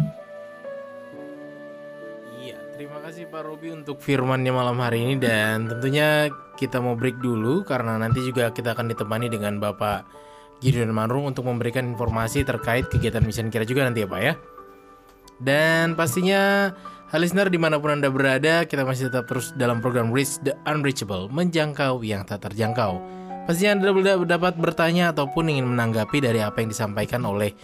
Pak 3.40 3.48
Robi 3.48 3.72
untuk 3.72 4.04
firmannya 4.04 4.52
malam 4.52 4.84
hari 4.84 5.00
ini 5.00 5.16
dan 5.16 5.64
tentunya 5.64 6.28
kita 6.60 6.84
mau 6.84 7.00
break 7.00 7.24
dulu 7.24 7.64
karena 7.64 7.96
nanti 7.96 8.20
juga 8.20 8.52
kita 8.52 8.76
akan 8.76 8.92
ditemani 8.92 9.32
dengan 9.32 9.64
Bapak 9.64 10.04
Gideon 10.60 10.92
Manrung 10.92 11.24
untuk 11.24 11.48
memberikan 11.48 11.88
informasi 11.88 12.44
terkait 12.44 12.92
kegiatan 12.92 13.24
misi 13.24 13.40
kira 13.48 13.64
juga 13.64 13.88
nanti 13.88 14.04
ya 14.04 14.12
Pak 14.12 14.20
ya. 14.20 14.36
Dan 15.40 15.96
pastinya 15.96 16.76
hal 17.16 17.24
listener 17.24 17.48
di 17.48 17.56
mana 17.56 17.80
pun 17.80 17.96
Anda 17.96 18.12
berada 18.12 18.68
kita 18.68 18.84
masih 18.84 19.08
tetap 19.08 19.32
terus 19.32 19.56
dalam 19.56 19.80
program 19.80 20.12
Reach 20.12 20.36
the 20.44 20.60
Unreachable 20.68 21.32
menjangkau 21.32 22.04
yang 22.04 22.28
tak 22.28 22.44
terjangkau. 22.44 23.00
Pastinya 23.48 23.80
Anda 23.80 23.96
dapat 24.36 24.60
bertanya 24.60 25.16
ataupun 25.16 25.48
ingin 25.48 25.64
menanggapi 25.64 26.20
dari 26.20 26.44
apa 26.44 26.60
yang 26.60 26.76
disampaikan 26.76 27.24
oleh 27.24 27.56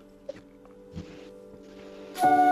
Reach 2.22 2.51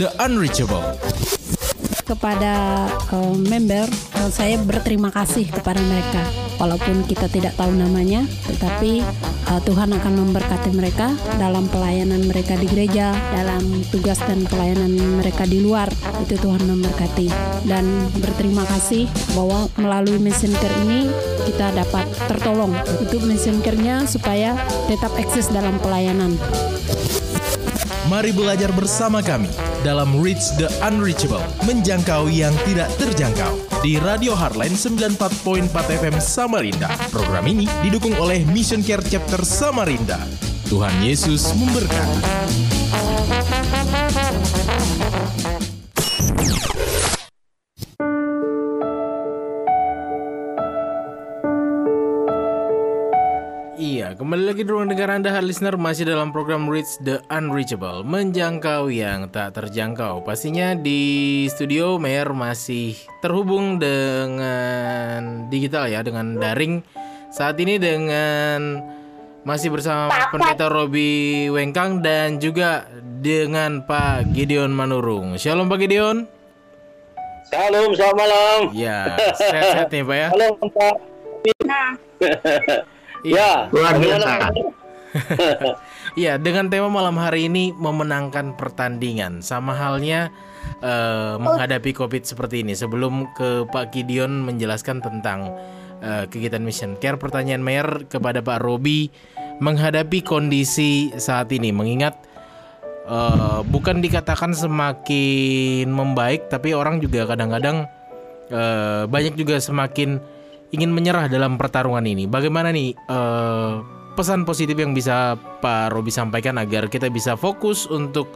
the 0.00 0.08
Unreachable. 0.16 0.80
Kepada 2.08 2.88
uh, 3.12 3.36
member, 3.36 3.84
uh, 4.16 4.30
saya 4.32 4.56
berterima 4.56 5.12
kasih 5.12 5.44
kepada 5.52 5.76
mereka. 5.84 6.24
Walaupun 6.56 7.04
kita 7.04 7.28
tidak 7.28 7.52
tahu 7.60 7.76
namanya, 7.76 8.24
tetapi 8.48 9.04
uh, 9.52 9.60
Tuhan 9.60 9.92
akan 9.92 10.12
memberkati 10.24 10.72
mereka 10.72 11.12
dalam 11.36 11.68
pelayanan 11.68 12.24
mereka 12.24 12.56
di 12.56 12.64
gereja, 12.64 13.12
dalam 13.36 13.84
tugas 13.92 14.16
dan 14.24 14.48
pelayanan 14.48 15.20
mereka 15.20 15.44
di 15.44 15.60
luar. 15.60 15.92
Itu 16.24 16.40
Tuhan 16.40 16.64
memberkati. 16.64 17.28
Dan 17.68 18.08
berterima 18.24 18.64
kasih 18.72 19.04
bahwa 19.36 19.68
melalui 19.76 20.16
Mission 20.16 20.56
Care 20.56 20.80
ini 20.88 21.12
kita 21.44 21.76
dapat 21.76 22.08
tertolong 22.24 22.72
untuk 23.04 23.20
Mission 23.28 23.60
Care-nya 23.60 24.08
supaya 24.08 24.56
tetap 24.88 25.12
eksis 25.20 25.52
dalam 25.52 25.76
pelayanan. 25.84 26.40
Mari 28.08 28.32
belajar 28.34 28.74
bersama 28.74 29.22
kami 29.22 29.69
dalam 29.80 30.18
Reach 30.20 30.52
the 30.60 30.68
Unreachable, 30.84 31.42
menjangkau 31.64 32.28
yang 32.28 32.52
tidak 32.68 32.92
terjangkau 33.00 33.56
di 33.80 33.96
Radio 34.00 34.36
Hardline 34.36 34.76
94.4 34.76 35.70
FM 35.72 36.16
Samarinda. 36.20 36.92
Program 37.08 37.44
ini 37.48 37.64
didukung 37.80 38.12
oleh 38.20 38.44
Mission 38.48 38.84
Care 38.84 39.04
Chapter 39.04 39.40
Samarinda. 39.44 40.20
Tuhan 40.68 40.92
Yesus 41.02 41.50
memberkati. 41.56 42.79
Kembali 54.80 54.96
lagi 54.96 54.96
di 54.96 55.04
ruang 55.04 55.20
dengar 55.20 55.36
Anda, 55.36 55.44
listener 55.44 55.76
masih 55.76 56.04
dalam 56.08 56.32
program 56.32 56.64
Reach 56.64 56.96
the 57.04 57.20
Unreachable, 57.28 58.00
menjangkau 58.00 58.88
yang 58.88 59.28
tak 59.28 59.52
terjangkau. 59.52 60.24
Pastinya 60.24 60.72
di 60.72 61.44
studio 61.52 62.00
Mayor 62.00 62.32
masih 62.32 62.96
terhubung 63.20 63.76
dengan 63.76 65.44
digital 65.52 65.84
ya, 65.84 66.00
dengan 66.00 66.40
daring. 66.40 66.80
Saat 67.28 67.60
ini 67.60 67.76
dengan 67.76 68.80
masih 69.44 69.68
bersama 69.68 70.08
Pendeta 70.32 70.72
Robi 70.72 71.52
Wengkang 71.52 72.00
dan 72.00 72.40
juga 72.40 72.88
dengan 73.20 73.84
Pak 73.84 74.32
Gideon 74.32 74.72
Manurung. 74.72 75.36
Shalom 75.36 75.68
Pak 75.68 75.76
Gideon. 75.76 76.24
Shalom, 77.52 77.92
selamat 77.92 78.16
malam. 78.16 78.60
Ya, 78.72 79.12
sehat-sehat 79.36 79.92
nih 79.92 80.08
Pak 80.08 80.16
ya. 80.16 80.28
Halo 80.32 80.48
Pak. 80.72 80.94
Iya. 81.44 81.82
Ya, 83.24 83.68
Luar 83.72 83.96
biasa. 84.00 84.50
Iya, 86.18 86.42
dengan 86.42 86.66
tema 86.66 86.90
malam 86.90 87.14
hari 87.22 87.46
ini 87.46 87.70
memenangkan 87.70 88.58
pertandingan, 88.58 89.46
sama 89.46 89.78
halnya 89.78 90.34
eh, 90.82 91.34
menghadapi 91.38 91.94
COVID 91.94 92.26
seperti 92.26 92.66
ini. 92.66 92.74
Sebelum 92.74 93.30
ke 93.30 93.70
Pak 93.70 93.94
Gideon 93.94 94.42
menjelaskan 94.42 94.98
tentang 95.02 95.54
eh, 96.02 96.26
kegiatan 96.26 96.66
Mission 96.66 96.98
Care, 96.98 97.14
pertanyaan 97.14 97.62
Mayor 97.62 98.10
kepada 98.10 98.42
Pak 98.42 98.58
Robi 98.58 99.06
menghadapi 99.62 100.26
kondisi 100.26 101.14
saat 101.14 101.54
ini, 101.54 101.70
mengingat 101.70 102.18
eh, 103.06 103.60
bukan 103.70 104.02
dikatakan 104.02 104.50
semakin 104.50 105.94
membaik, 105.94 106.50
tapi 106.50 106.74
orang 106.74 106.98
juga 106.98 107.22
kadang-kadang 107.22 107.86
eh, 108.50 109.06
banyak 109.06 109.38
juga 109.38 109.62
semakin 109.62 110.39
ingin 110.70 110.90
menyerah 110.90 111.26
dalam 111.26 111.58
pertarungan 111.58 112.06
ini. 112.06 112.26
Bagaimana 112.26 112.70
nih 112.70 112.94
eh, 112.94 113.72
pesan 114.14 114.42
positif 114.44 114.74
yang 114.74 114.92
bisa 114.92 115.34
Pak 115.36 115.94
Robi 115.94 116.10
sampaikan 116.10 116.58
agar 116.58 116.86
kita 116.86 117.08
bisa 117.08 117.34
fokus 117.34 117.86
untuk 117.86 118.30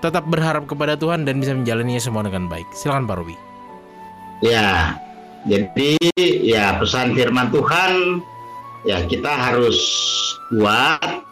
tetap 0.00 0.28
berharap 0.28 0.68
kepada 0.68 0.96
Tuhan 0.96 1.24
dan 1.24 1.40
bisa 1.40 1.56
menjalaninya 1.56 2.02
semua 2.02 2.20
dengan 2.24 2.44
baik. 2.48 2.68
Silakan 2.76 3.08
Pak 3.08 3.16
Robi. 3.16 3.36
Ya, 4.44 5.00
jadi 5.48 5.96
ya 6.44 6.76
pesan 6.76 7.16
firman 7.16 7.48
Tuhan 7.48 8.20
ya 8.84 9.00
kita 9.08 9.32
harus 9.32 9.78
kuat. 10.52 11.24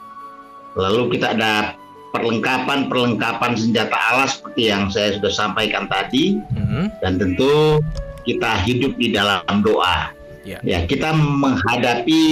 Lalu 0.73 1.19
kita 1.19 1.37
ada 1.37 1.77
perlengkapan-perlengkapan 2.13 3.53
senjata 3.57 3.93
Allah 3.93 4.29
seperti 4.29 4.69
yang 4.69 4.89
saya 4.89 5.17
sudah 5.17 5.33
sampaikan 5.33 5.85
tadi 5.89 6.41
Mhm. 6.57 7.01
dan 7.01 7.21
tentu 7.21 7.81
kita 8.25 8.57
hidup 8.65 8.97
di 8.97 9.13
dalam 9.13 9.43
doa. 9.61 10.13
Ya. 10.43 10.59
Ya, 10.67 10.83
kita 10.91 11.15
menghadapi 11.15 12.23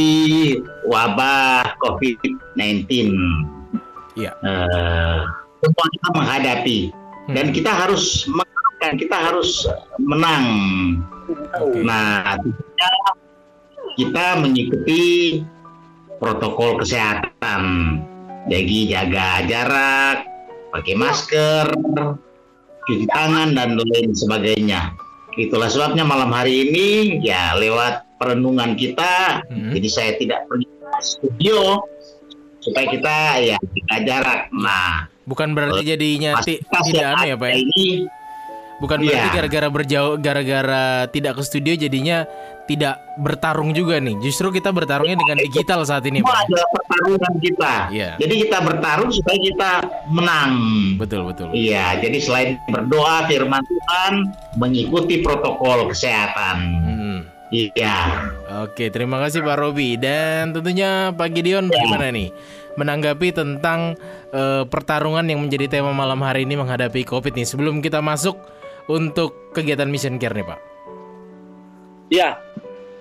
wabah 0.90 1.78
COVID-19. 1.78 3.14
Ya. 4.18 4.34
Semua 5.60 5.86
kita 5.94 6.08
menghadapi 6.18 6.78
dan 7.30 7.46
Mhm. 7.50 7.54
kita 7.54 7.70
harus 7.70 8.26
menang, 8.26 8.94
kita 8.98 9.16
harus 9.16 9.50
menang. 10.02 10.46
Oke. 11.62 11.86
Nah, 11.86 12.34
tentunya 12.42 12.92
kita 13.94 14.24
mengikuti 14.42 15.02
protokol 16.18 16.82
kesehatan. 16.82 17.62
Jadi 18.50 18.90
jaga 18.90 19.44
jarak, 19.46 20.26
pakai 20.74 20.94
masker, 20.98 21.70
cuci 22.88 23.06
tangan 23.12 23.54
dan 23.54 23.78
lain 23.78 24.10
sebagainya. 24.16 24.90
Itulah 25.32 25.66
sebabnya 25.66 26.02
malam 26.02 26.30
hari 26.30 26.66
ini 26.66 26.88
ya 27.20 27.54
lewat 27.54 28.18
perenungan 28.18 28.74
kita, 28.74 29.44
Mhm. 29.46 29.70
jadi 29.72 29.88
saya 29.88 30.10
tidak 30.14 30.44
pergi 30.44 30.66
ke 30.66 30.88
studio 31.00 31.58
supaya 32.58 32.86
kita 32.88 33.14
ya 33.40 33.56
jaga 33.56 33.96
jarak. 34.02 34.40
Nah, 34.52 35.06
Bukan 35.22 35.54
berarti 35.54 35.86
jadinya 35.86 36.42
ti- 36.42 36.58
tidak 36.58 36.90
yang 36.92 37.14
anu 37.14 37.24
ya 37.24 37.36
Pak 37.36 37.48
ya. 37.48 37.56
Ini 37.56 37.86
Bukan 38.80 38.96
berarti 38.98 39.28
Iya. 39.28 39.36
gara-gara 39.36 39.68
berjauh 39.68 40.14
gara-gara 40.16 40.84
tidak 41.06 41.36
ke 41.36 41.42
studio 41.44 41.76
jadinya 41.76 42.24
tidak 42.70 43.02
bertarung 43.18 43.74
juga 43.74 43.98
nih. 43.98 44.14
Justru 44.22 44.54
kita 44.54 44.70
bertarungnya 44.70 45.18
dengan 45.18 45.42
digital 45.42 45.82
saat 45.82 46.06
ini 46.06 46.22
semua 46.22 46.46
adalah 46.46 46.68
pertarungan 46.70 47.32
kita. 47.42 47.74
Iya. 47.90 48.10
Jadi 48.22 48.34
kita 48.46 48.58
bertarung 48.62 49.10
supaya 49.10 49.38
kita 49.42 49.70
menang. 50.06 50.50
Betul 50.94 51.26
betul. 51.26 51.50
Iya, 51.50 51.98
jadi 51.98 52.18
selain 52.22 52.50
berdoa 52.70 53.26
firman 53.26 53.58
Tuhan, 53.66 54.12
mengikuti 54.54 55.18
protokol 55.18 55.90
kesehatan. 55.90 56.56
Mhm. 56.62 57.18
Iya. 57.50 57.98
Oke, 58.62 58.94
terima 58.94 59.18
kasih 59.18 59.42
Pak 59.42 59.58
Robi 59.58 59.98
dan 59.98 60.54
tentunya 60.54 61.10
Pak 61.10 61.34
Gideon 61.34 61.66
bagaimana 61.66 62.14
nih 62.14 62.30
menanggapi 62.78 63.34
tentang 63.34 63.98
eh, 64.30 64.62
pertarungan 64.70 65.26
yang 65.26 65.42
menjadi 65.42 65.66
tema 65.66 65.90
malam 65.90 66.22
hari 66.22 66.46
ini 66.46 66.54
menghadapi 66.54 67.02
COVID 67.02 67.34
nih. 67.34 67.50
Sebelum 67.50 67.82
kita 67.82 67.98
masuk 67.98 68.38
untuk 68.86 69.50
kegiatan 69.50 69.90
Mission 69.90 70.22
Care 70.22 70.38
nih 70.38 70.46
Pak. 70.46 70.70
Ya, 72.10 72.42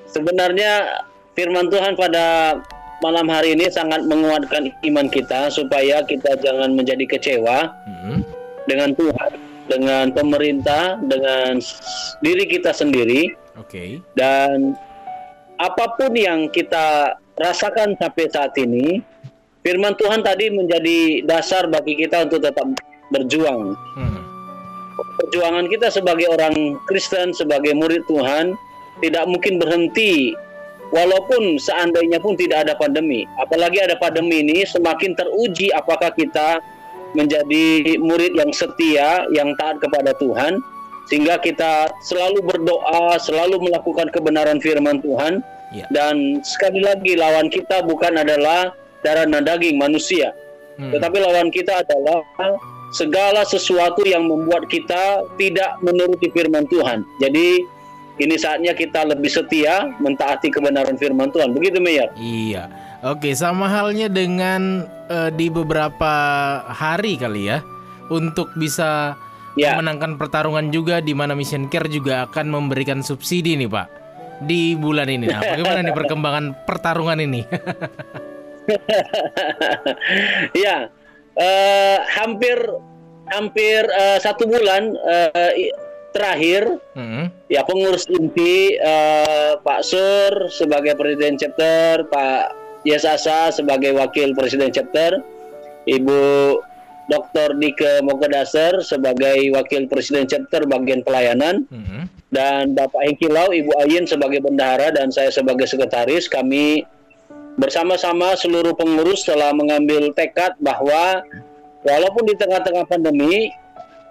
sebenarnya 0.05 1.01
firman 1.33 1.65
Tuhan 1.67 1.97
pada 1.97 2.57
malam 3.01 3.25
hari 3.25 3.57
ini 3.57 3.65
sangat 3.67 4.05
menguatkan 4.05 4.69
iman 4.85 5.09
kita 5.09 5.49
supaya 5.49 6.05
kita 6.05 6.37
jangan 6.37 6.77
menjadi 6.77 7.09
kecewa 7.09 7.73
Mhm. 7.87 8.15
dengan 8.69 8.93
Tuhan, 8.93 9.31
dengan 9.65 10.05
pemerintah, 10.13 11.01
dengan 11.01 11.57
diri 12.21 12.45
kita 12.45 12.69
sendiri 12.69 13.33
Oke. 13.57 13.97
dan 14.13 14.77
apa 15.57 15.95
pun 15.95 16.13
yang 16.13 16.45
kita 16.51 17.17
rasakan 17.33 17.97
sampai 17.97 18.29
saat 18.29 18.53
ini, 18.59 19.01
firman 19.65 19.95
Tuhan 19.95 20.21
tadi 20.21 20.51
menjadi 20.51 21.23
dasar 21.23 21.65
bagi 21.65 21.97
kita 21.97 22.29
untuk 22.29 22.45
tetap 22.45 22.67
berjuang. 23.09 23.73
Mhm. 23.97 24.21
perjuangan 24.99 25.67
kita 25.67 25.87
sebagai 25.87 26.27
orang 26.27 26.55
Kristen, 26.83 27.31
sebagai 27.31 27.71
murid 27.71 28.03
Tuhan, 28.03 28.55
tidak 28.99 29.25
mungkin 29.27 29.59
berhenti 29.59 30.35
walaupun 30.89 31.57
seandainya 31.61 32.17
pun 32.17 32.33
tidak 32.33 32.67
ada 32.67 32.73
pandemi. 32.75 33.25
Apalagi 33.37 33.79
ada 33.81 33.95
pandemi 33.97 34.41
ini, 34.41 34.65
semakin 34.65 35.13
teruji 35.13 35.69
apakah 35.73 36.09
kita 36.13 36.61
menjadi 37.17 37.97
murid 37.97 38.37
yang 38.37 38.51
setia, 38.53 39.25
yang 39.33 39.53
taat 39.57 39.81
kepada 39.81 40.13
Tuhan, 40.17 40.61
sehingga 41.09 41.41
kita 41.41 41.89
selalu 42.05 42.45
berdoa, 42.45 43.17
selalu 43.17 43.65
melakukan 43.65 44.13
kebenaran 44.13 44.61
firman 44.61 45.01
Tuhan, 45.01 45.41
Ya. 45.69 45.85
dan 45.93 46.41
sekali 46.41 46.81
lagi 46.81 47.13
lawan 47.13 47.45
kita 47.49 47.85
bukan 47.85 48.17
adalah 48.17 48.73
darah 49.05 49.25
dan 49.29 49.45
daging 49.45 49.77
manusia, 49.77 50.33
Mhm. 50.81 50.97
tetapi 50.97 51.17
lawan 51.21 51.53
kita 51.53 51.85
adalah 51.85 52.25
segala 52.89 53.45
sesuatu 53.45 54.01
yang 54.01 54.25
membuat 54.25 54.65
kita 54.65 55.21
tidak 55.37 55.77
menuruti 55.85 56.33
firman 56.33 56.65
Tuhan. 56.65 57.05
Jadi 57.21 57.61
ini 58.19 58.35
saatnya 58.35 58.75
kita 58.75 59.07
lebih 59.07 59.27
setia 59.27 59.87
mentaati 59.97 60.51
kebenaran 60.51 60.95
firman 60.95 61.31
Tuhan. 61.31 61.55
Begitu 61.55 61.79
Meyer? 61.79 62.11
Iya. 62.15 62.67
Oke, 62.99 63.31
sama 63.31 63.71
halnya 63.71 64.11
dengan 64.11 64.83
eh, 65.07 65.31
di 65.31 65.47
beberapa 65.47 66.13
hari 66.67 67.15
kali 67.15 67.47
ya 67.47 67.63
untuk 68.11 68.51
bisa 68.55 69.15
Ya. 69.57 69.75
memenangkan 69.75 70.15
pertarungan 70.15 70.71
juga 70.71 71.01
di 71.01 71.11
mana 71.11 71.35
Mission 71.35 71.67
Care 71.67 71.89
juga 71.89 72.29
akan 72.29 72.47
memberikan 72.47 73.03
subsidi 73.03 73.59
nih, 73.59 73.67
Pak. 73.67 73.87
Di 74.45 74.77
bulan 74.77 75.09
ini. 75.11 75.27
Nah, 75.27 75.41
bagaimana 75.41 75.83
nih 75.83 75.91
perkembangan 75.91 76.45
pertarungan 76.63 77.17
ini? 77.19 77.41
ya, 80.63 80.87
eh, 81.35 81.97
hampir 82.15 82.55
hampir 83.27 83.83
eh, 83.83 84.17
satu 84.21 84.47
bulan 84.47 84.95
i- 85.59 85.75
terakhir 86.11 86.79
Mhm. 86.95 87.49
ya 87.49 87.61
pengurus 87.63 88.09
inti 88.09 88.75
eh, 88.75 89.53
Pak 89.59 89.81
Sur 89.81 90.49
sebagai 90.49 90.95
presiden 90.95 91.37
chapter, 91.37 92.05
Pak 92.07 92.43
Yesasa 92.87 93.51
sebagai 93.51 93.91
wakil 93.93 94.31
presiden 94.33 94.71
chapter, 94.71 95.19
Ibu 95.83 96.21
Dr. 97.09 97.57
Dike 97.57 98.05
Mogadasar 98.05 98.85
sebagai 98.85 99.49
wakil 99.49 99.89
presiden 99.89 100.29
chapter 100.29 100.63
bagian 100.69 101.01
pelayanan, 101.01 101.65
Mhm. 101.65 102.01
dan 102.29 102.77
Bapak 102.77 103.01
Hengki 103.01 103.25
Lau, 103.25 103.49
Ibu 103.49 103.73
Ayin 103.81 104.05
sebagai 104.05 104.45
bendahara 104.45 104.93
dan 104.93 105.09
saya 105.09 105.33
sebagai 105.33 105.65
sekretaris. 105.65 106.29
Kami 106.29 106.85
bersama-sama 107.57 108.37
seluruh 108.37 108.77
pengurus 108.77 109.25
telah 109.25 109.51
mengambil 109.51 110.13
tekad 110.13 110.53
bahwa 110.61 111.25
walaupun 111.81 112.23
di 112.29 112.35
tengah-tengah 112.37 112.85
pandemi 112.85 113.49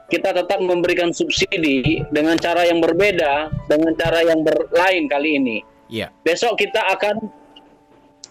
kita 0.08 0.32
tetap 0.32 0.58
memberikan 0.58 1.12
subsidi 1.12 2.00
dengan 2.08 2.40
cara 2.40 2.64
yang 2.64 2.80
berbeda, 2.80 3.52
dengan 3.68 3.92
cara 3.94 4.24
yang 4.24 4.40
berlain 4.40 5.04
kali 5.04 5.36
ini. 5.36 5.56
Iya. 5.88 6.08
Besok 6.24 6.56
kita 6.56 6.80
akan 6.96 7.28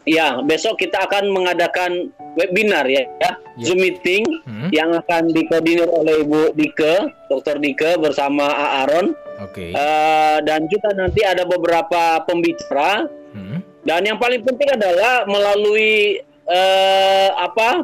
ya, 0.03 0.41
besok 0.41 0.79
kita 0.79 1.05
akan 1.05 1.29
mengadakan 1.29 2.09
webinar 2.33 2.85
ya, 2.85 3.05
ya, 3.17 3.31
Ya. 3.57 3.65
Zoom 3.65 3.81
meeting 3.81 4.21
Mhm. 4.45 4.69
yang 4.69 4.89
akan 4.93 5.33
dikoordinir 5.33 5.89
oleh 5.89 6.21
Ibu 6.21 6.53
Dike, 6.53 6.93
Dr. 7.27 7.57
Dike 7.57 7.97
bersama 7.97 8.45
Aaron 8.81 9.17
Oke. 9.37 9.69
Eh, 9.69 10.37
dan 10.45 10.65
juga 10.65 10.93
nanti 10.93 11.21
ada 11.21 11.45
beberapa 11.45 12.21
pembicara 12.25 13.05
Mhm. 13.33 13.85
dan 13.85 14.01
yang 14.01 14.17
paling 14.17 14.41
penting 14.41 14.69
adalah 14.73 15.25
melalui 15.25 16.21
eh, 16.47 17.29
apa 17.33 17.83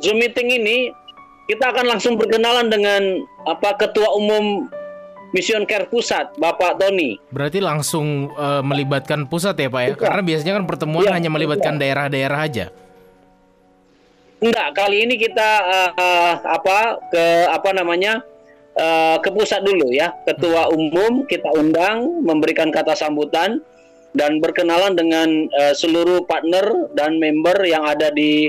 Zoom 0.00 0.16
meeting 0.16 0.48
ini 0.48 0.88
kita 1.48 1.72
akan 1.72 1.96
langsung 1.96 2.20
berkenalan 2.20 2.68
dengan 2.68 3.24
apa 3.48 3.72
Ketua 3.80 4.12
Umum 4.12 4.68
Mission 5.32 5.64
Care 5.64 5.88
Pusat 5.88 6.36
Bapak 6.36 6.76
Tony. 6.76 7.16
Berarti 7.32 7.64
langsung 7.64 8.28
eh, 8.36 8.62
melibatkan 8.62 9.24
pusat 9.24 9.56
ya 9.56 9.72
Pak 9.72 9.82
ya? 9.82 9.92
Karena 9.96 10.22
biasanya 10.22 10.52
kan 10.60 10.64
pertemuan 10.68 11.08
Iya, 11.08 11.16
hanya 11.16 11.32
melibatkan 11.32 11.80
daerah-daerah 11.80 12.40
aja. 12.44 12.66
Enggak, 14.38 14.68
kali 14.76 15.08
ini 15.08 15.16
kita 15.16 15.50
eh, 15.64 15.90
eh, 15.96 16.34
apa 16.44 17.00
ke 17.08 17.24
apa 17.48 17.70
namanya 17.72 18.20
eh, 18.76 19.16
ke 19.24 19.32
pusat 19.32 19.64
dulu 19.64 19.88
ya. 19.88 20.12
Ketua 20.28 20.68
umum 20.68 21.24
kita 21.24 21.48
undang 21.56 22.24
memberikan 22.24 22.68
kata 22.68 22.92
sambutan 22.92 23.64
dan 24.12 24.36
berkenalan 24.40 24.96
dengan 24.96 25.48
eh, 25.48 25.72
seluruh 25.72 26.28
partner 26.28 26.92
dan 26.92 27.16
member 27.16 27.56
yang 27.64 27.88
ada 27.88 28.12
di 28.12 28.48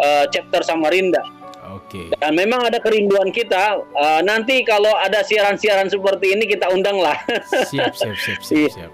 eh, 0.00 0.24
chapter 0.32 0.64
Samarinda. 0.64 1.39
Oke. 1.72 2.10
Dan 2.12 2.32
memang 2.34 2.62
ada 2.62 2.78
kerinduan 2.78 3.28
kita. 3.28 3.78
eh, 3.78 4.20
nanti 4.22 4.62
kalau 4.62 4.90
ada 4.92 5.20
siaran-siaran 5.20 5.86
seperti 5.86 6.34
ini 6.34 6.44
kita 6.44 6.66
undang 6.68 6.96
lah. 6.96 7.14
Siap, 7.46 7.92
siap, 7.92 8.16
siap, 8.16 8.40
siap, 8.40 8.56
Iya. 8.56 8.68
siap. 8.70 8.90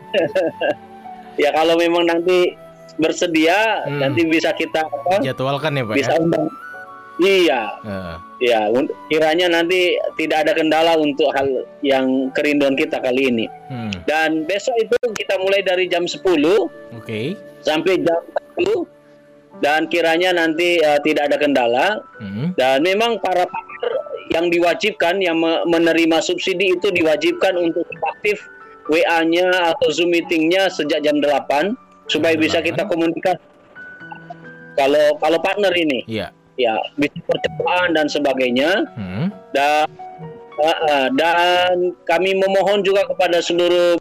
ya 1.43 1.51
kalau 1.51 1.75
memang 1.75 2.05
nanti 2.05 2.53
bersedia, 2.97 3.85
Hmm. 3.85 4.01
nanti 4.01 4.25
bisa 4.25 4.53
kita 4.53 4.81
apa, 4.83 5.21
Jadwalkan 5.21 5.73
ya 5.73 5.85
Pak 5.85 5.95
bisa 5.95 6.13
ya? 6.13 6.19
undang. 6.19 6.47
Iya. 7.17 7.61
Eh, 7.83 8.17
Ya, 8.37 8.69
kiranya 9.09 9.49
nanti 9.51 9.97
tidak 10.21 10.45
ada 10.45 10.53
kendala 10.53 10.93
untuk 10.95 11.33
hal 11.33 11.49
yang 11.81 12.05
kerinduan 12.33 12.77
kita 12.77 13.01
kali 13.01 13.33
ini. 13.33 13.49
hmm, 13.67 14.05
Dan 14.05 14.45
besok 14.45 14.77
itu 14.77 14.93
kita 15.17 15.41
mulai 15.41 15.65
dari 15.65 15.89
jam 15.89 16.05
10 16.05 16.69
Oke. 16.93 17.33
sampai 17.65 17.97
jam 17.97 18.21
10 18.61 18.85
dan 19.59 19.87
kiranya 19.87 20.33
nanti 20.33 20.79
eh, 20.79 21.01
tidak 21.01 21.29
ada 21.29 21.37
kendala 21.37 21.87
Hmm, 22.17 22.53
dan 22.55 22.81
memang 22.81 23.17
para 23.19 23.45
partner 23.45 23.93
yang 24.29 24.47
diwajibkan 24.49 25.17
yang 25.19 25.37
me- 25.37 25.65
menerima 25.65 26.19
subsidi 26.19 26.73
itu 26.73 26.89
diwajibkan 26.89 27.55
untuk 27.55 27.85
aktif 28.07 28.41
WA-nya 28.87 29.49
atau 29.69 29.91
Zoom 29.91 30.11
meeting-nya 30.11 30.69
sejak 30.69 31.01
jam 31.01 31.19
8 31.19 31.75
supaya 32.07 32.33
Jam 32.33 32.41
bisa 32.41 32.59
8. 32.59 32.65
kita 32.65 32.83
komunikasi. 32.85 33.43
Kalau 34.75 35.17
kalau 35.17 35.39
partner 35.41 35.73
ini 35.73 36.05
Iya. 36.07 36.29
ya 36.55 36.77
bisa 36.95 37.17
percobaan 37.23 37.93
dan 37.93 38.07
sebagainya 38.07 38.85
Hmm, 38.93 39.29
dan 39.51 39.89
uh, 40.57 40.79
uh, 40.87 41.09
dan 41.13 41.75
kami 42.03 42.33
memohon 42.33 42.81
juga 42.81 43.05
kepada 43.05 43.41
seluruh 43.41 43.97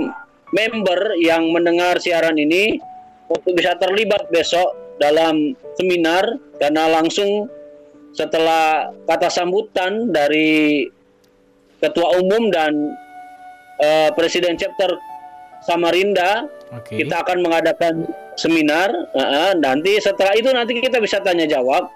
member 0.51 0.99
yang 1.18 1.47
mendengar 1.49 1.95
siaran 1.97 2.36
ini 2.36 2.80
untuk 3.26 3.51
bisa 3.51 3.76
terlibat 3.76 4.28
besok 4.30 4.72
dalam 5.02 5.56
seminar 5.76 6.24
karena 6.60 6.88
langsung 6.88 7.52
setelah 8.16 8.96
kata 9.04 9.28
sambutan 9.28 10.08
dari 10.12 10.88
ketua 11.84 12.16
umum 12.24 12.48
dan 12.48 12.96
uh, 13.84 14.10
presiden 14.16 14.56
chapter 14.56 14.96
Samarinda 15.68 16.48
Oke. 16.72 17.04
kita 17.04 17.26
akan 17.26 17.43
mengadakan 17.43 18.08
seminar 18.39 18.88
uh, 19.12 19.20
uh, 19.20 19.52
nanti 19.60 20.00
setelah 20.00 20.32
itu 20.39 20.48
nanti 20.56 20.80
kita 20.80 21.04
bisa 21.04 21.20
tanya 21.20 21.43
jawab 21.43 21.91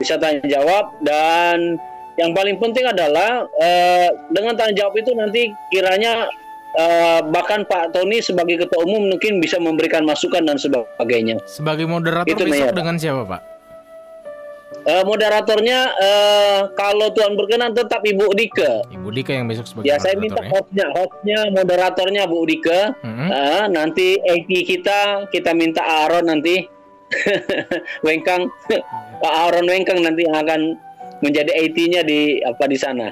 bisa 0.00 0.16
tanya 0.16 0.44
jawab 0.48 0.92
dan 1.04 1.76
yang 2.16 2.32
paling 2.32 2.56
penting 2.56 2.84
adalah 2.88 3.44
eh, 3.60 4.08
dengan 4.32 4.56
tanya 4.56 4.72
jawab 4.72 4.96
itu 4.96 5.12
nanti 5.12 5.52
kiranya 5.68 6.28
eh, 6.74 7.20
bahkan 7.30 7.62
Pak 7.62 7.94
Tony 7.94 8.18
sebagai 8.18 8.66
ketua 8.66 8.82
umum 8.82 9.14
mungkin 9.14 9.38
bisa 9.38 9.62
memberikan 9.62 10.02
masukan 10.02 10.42
dan 10.42 10.58
sebagainya. 10.58 11.38
Sebagai 11.46 11.86
moderator 11.86 12.26
Itu, 12.26 12.42
besok 12.44 12.74
dengan 12.74 12.98
siapa 12.98 13.22
Pak? 13.22 13.40
Eh, 14.86 15.02
moderatornya 15.02 15.78
eh, 15.98 16.60
kalau 16.78 17.10
Tuhan 17.10 17.34
berkenan 17.34 17.74
tetap 17.74 18.02
Ibu 18.02 18.34
Dike. 18.34 18.86
Ibu 18.94 19.08
Dika 19.10 19.34
yang 19.34 19.46
besok 19.50 19.66
sebagai 19.66 19.90
Ya 19.90 19.98
saya 19.98 20.14
minta 20.14 20.38
ya? 20.42 20.50
hostnya, 20.50 20.86
hostnya 20.94 21.38
moderatornya 21.50 22.22
Bu 22.26 22.46
Dike. 22.46 22.94
Hmm, 23.02 23.30
Eh, 23.30 23.64
nanti 23.70 24.18
AP 24.18 24.46
kita 24.62 25.26
kita 25.30 25.50
minta 25.54 25.82
Aaron 25.82 26.30
nanti 26.30 26.66
Wengkang 28.06 28.50
Pak 29.22 29.32
Aaron 29.46 29.66
Wengkang 29.66 30.02
nanti 30.02 30.26
akan 30.26 30.74
menjadi 31.22 31.50
IT-nya 31.66 32.02
di 32.06 32.42
apa 32.42 32.66
di 32.66 32.78
sana. 32.78 33.10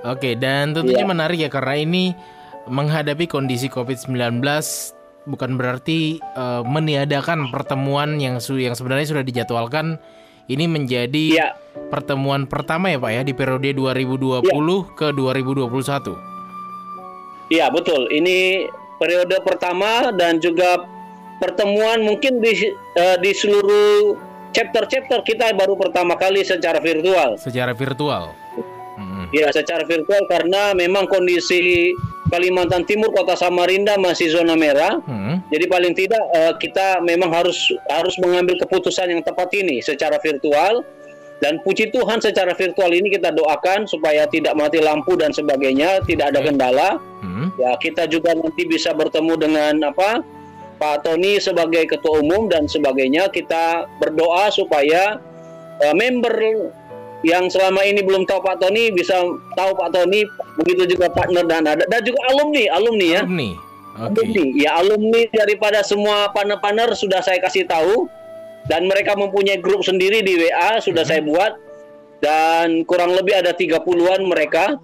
Iya. 0.00 0.12
Oke, 0.12 0.30
dan 0.36 0.72
tentunya 0.72 1.04
Iya. 1.04 1.12
menarik 1.12 1.38
ya 1.38 1.50
karena 1.52 1.76
ini 1.76 2.04
menghadapi 2.64 3.26
kondisi 3.26 3.68
COVID-19 3.68 4.40
bukan 5.28 5.60
berarti 5.60 6.16
eh, 6.16 6.62
meniadakan 6.64 7.52
pertemuan 7.52 8.16
yang 8.16 8.40
su 8.40 8.56
yang 8.56 8.72
sebenarnya 8.72 9.12
sudah 9.12 9.24
dijadwalkan 9.24 10.00
ini 10.48 10.64
menjadi 10.66 11.24
Iya, 11.36 11.48
pertemuan 11.92 12.48
pertama 12.48 12.88
ya 12.88 12.98
Pak 12.98 13.12
ya 13.12 13.22
di 13.22 13.32
periode 13.36 13.70
2020 13.70 14.42
ke 14.96 15.12
2021. 15.12 16.16
iya 17.48 17.68
betul. 17.68 18.06
Ini 18.08 18.66
periode 18.96 19.36
pertama 19.42 20.10
dan 20.14 20.38
juga 20.38 20.80
pertemuan 21.38 22.00
mungkin 22.00 22.40
di 22.40 22.52
eh, 22.96 23.16
di 23.18 23.30
seluruh 23.32 24.16
chapter-chapter 24.50 25.22
kita 25.22 25.52
baru 25.54 25.76
pertama 25.78 26.14
kali 26.16 26.42
secara 26.42 26.78
virtual. 26.78 27.38
Secara 27.38 27.72
virtual. 27.72 28.34
Mm-mm. 29.00 29.24
Ya, 29.32 29.48
secara 29.48 29.88
virtual 29.88 30.28
karena 30.28 30.76
memang 30.76 31.08
kondisi 31.08 31.96
Kalimantan 32.28 32.84
Timur 32.84 33.10
Kota 33.16 33.34
Samarinda 33.34 33.96
masih 33.96 34.28
zona 34.30 34.54
merah. 34.54 35.00
Mm. 35.08 35.40
Jadi 35.48 35.64
paling 35.66 35.92
tidak 35.96 36.22
eh, 36.36 36.54
kita 36.60 37.00
memang 37.00 37.32
harus 37.32 37.72
harus 37.88 38.14
mengambil 38.20 38.60
keputusan 38.60 39.08
yang 39.08 39.24
tepat 39.24 39.50
ini 39.56 39.80
secara 39.80 40.20
virtual 40.20 40.84
dan 41.40 41.56
puji 41.64 41.88
Tuhan 41.88 42.20
secara 42.20 42.52
virtual 42.52 42.92
ini 42.92 43.16
kita 43.16 43.32
doakan 43.32 43.88
supaya 43.88 44.28
tidak 44.28 44.52
mati 44.52 44.76
lampu 44.76 45.16
dan 45.16 45.32
sebagainya, 45.32 46.04
tidak 46.04 46.36
ada 46.36 46.40
kendala. 46.44 46.90
Mm. 47.24 47.56
Ya, 47.56 47.72
kita 47.80 48.04
juga 48.04 48.36
nanti 48.36 48.68
bisa 48.68 48.92
bertemu 48.92 49.34
dengan 49.40 49.74
apa? 49.88 50.20
Pak 50.80 51.04
Tony 51.04 51.36
sebagai 51.40 51.88
ketua 51.88 52.20
umum 52.20 52.48
dan 52.48 52.68
sebagainya. 52.68 53.32
Kita 53.32 53.88
berdoa 53.96 54.52
supaya 54.52 55.16
eh, 55.80 55.94
member 55.96 56.36
yang 57.20 57.52
selama 57.52 57.84
ini 57.84 58.00
belum 58.00 58.24
tahu 58.24 58.40
Pak 58.40 58.64
Tony 58.64 58.88
bisa 58.92 59.20
tahu 59.52 59.70
Pak 59.76 59.92
Tony, 59.92 60.24
begitu 60.56 60.96
juga 60.96 61.12
partner 61.12 61.44
dan 61.44 61.68
ada 61.68 61.84
dan 61.84 62.00
juga 62.00 62.20
alumni, 62.32 62.64
alumni 62.72 63.08
ya. 63.20 63.22
Alumni. 63.24 63.50
Oke. 64.00 64.22
Alumni, 64.24 64.44
ya 64.56 64.70
alumni 64.80 65.22
daripada 65.34 65.84
semua 65.84 66.32
partner-partner 66.32 66.96
sudah 66.96 67.20
saya 67.20 67.36
kasih 67.42 67.68
tahu 67.68 68.08
dan 68.70 68.88
mereka 68.88 69.12
mempunyai 69.18 69.60
grup 69.60 69.84
sendiri 69.84 70.24
di 70.24 70.40
WA 70.40 70.80
sudah 70.80 71.04
saya 71.04 71.20
buat 71.20 71.52
dan 72.24 72.84
kurang 72.88 73.12
lebih 73.16 73.36
ada 73.36 73.52
30-an 73.52 74.24
mereka 74.24 74.76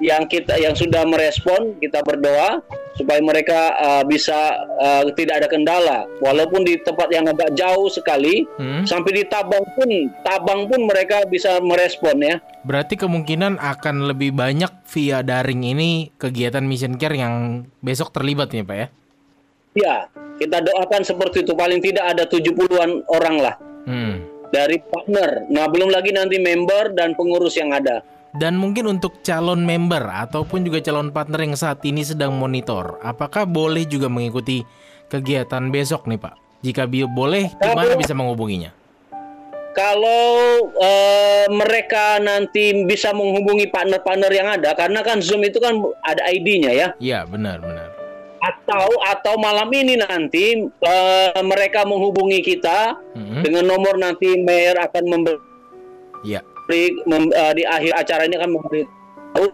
yang 0.00 0.24
kita 0.28 0.56
yang 0.56 0.72
sudah 0.72 1.04
merespon 1.04 1.76
kita 1.80 2.00
berdoa 2.00 2.64
supaya 2.92 3.18
mereka 3.18 3.72
uh, 3.74 4.04
bisa 4.04 4.36
uh, 4.76 5.08
tidak 5.12 5.40
ada 5.40 5.48
kendala 5.48 5.98
walaupun 6.20 6.60
di 6.60 6.76
tempat 6.76 7.08
yang 7.08 7.24
agak 7.24 7.52
jauh 7.52 7.88
sekali 7.88 8.44
Mm. 8.52 8.84
sampai 8.84 9.12
di 9.12 9.24
Tabang 9.24 9.64
pun 9.72 9.88
Tabang 10.20 10.68
pun 10.68 10.84
mereka 10.84 11.24
bisa 11.24 11.56
merespon 11.58 12.20
ya 12.20 12.36
Berarti 12.62 12.94
kemungkinan 12.94 13.58
akan 13.58 14.06
lebih 14.06 14.30
banyak 14.30 14.70
via 14.86 15.20
daring 15.20 15.64
ini 15.64 16.12
kegiatan 16.14 16.62
mission 16.62 16.94
care 16.94 17.16
yang 17.16 17.66
besok 17.80 18.12
terlibat 18.12 18.52
nih 18.52 18.62
Pak 18.62 18.76
ya. 18.76 18.86
ya 19.74 19.96
kita 20.36 20.60
doakan 20.60 21.02
seperti 21.02 21.42
itu 21.42 21.54
paling 21.54 21.80
tidak 21.80 22.12
ada 22.12 22.24
70-an 22.24 23.02
orang 23.08 23.36
lah 23.38 23.54
Hmm. 23.82 24.22
dari 24.52 24.78
partner. 24.78 25.48
Nah, 25.48 25.66
belum 25.66 25.90
lagi 25.90 26.14
nanti 26.14 26.38
member 26.38 26.92
dan 26.92 27.16
pengurus 27.16 27.56
yang 27.56 27.72
ada. 27.72 28.04
Dan 28.32 28.56
mungkin 28.56 28.88
untuk 28.88 29.20
calon 29.20 29.60
member 29.60 30.08
ataupun 30.08 30.64
juga 30.64 30.80
calon 30.80 31.12
partner 31.12 31.44
yang 31.44 31.52
saat 31.52 31.84
ini 31.84 32.00
sedang 32.00 32.32
monitor, 32.32 32.96
apakah 33.04 33.44
boleh 33.44 33.84
juga 33.84 34.08
mengikuti 34.08 34.64
kegiatan 35.12 35.68
besok 35.68 36.08
nih 36.08 36.16
Pak? 36.16 36.34
Jika 36.64 36.88
bi- 36.88 37.04
boleh, 37.04 37.52
di 37.52 37.68
mana 37.76 37.92
bisa 37.92 38.16
menghubunginya? 38.16 38.72
Kalau 39.72 40.32
eh, 40.80 41.44
mereka 41.48 42.20
nanti 42.20 42.84
bisa 42.84 43.12
menghubungi 43.12 43.68
partner-partner 43.68 44.32
yang 44.32 44.48
ada, 44.48 44.72
karena 44.72 45.04
kan 45.04 45.20
Zoom 45.20 45.44
itu 45.44 45.60
kan 45.60 45.76
ada 46.00 46.24
ID-nya 46.28 46.72
ya. 46.72 46.88
Iya, 46.96 47.28
benar, 47.28 47.60
benar. 47.60 47.88
Atau 48.40 48.88
atau 49.06 49.34
malam 49.36 49.68
ini 49.72 49.96
nanti 49.96 50.56
eh, 50.66 51.40
mereka 51.44 51.84
menghubungi 51.84 52.40
kita 52.40 52.96
Mm-mm. 53.12 53.44
dengan 53.44 53.64
nomor 53.68 54.00
nanti 54.00 54.40
Mayor 54.40 54.80
akan 54.88 55.04
memberi 55.04 55.40
Iya. 56.22 56.40
Mem- 57.04 57.30
eh, 57.30 57.52
di 57.54 57.62
akhir 57.62 57.92
acara 57.94 58.22
ini 58.24 58.34
akan 58.36 58.50
memberi 58.50 58.82
tahu 59.32 59.46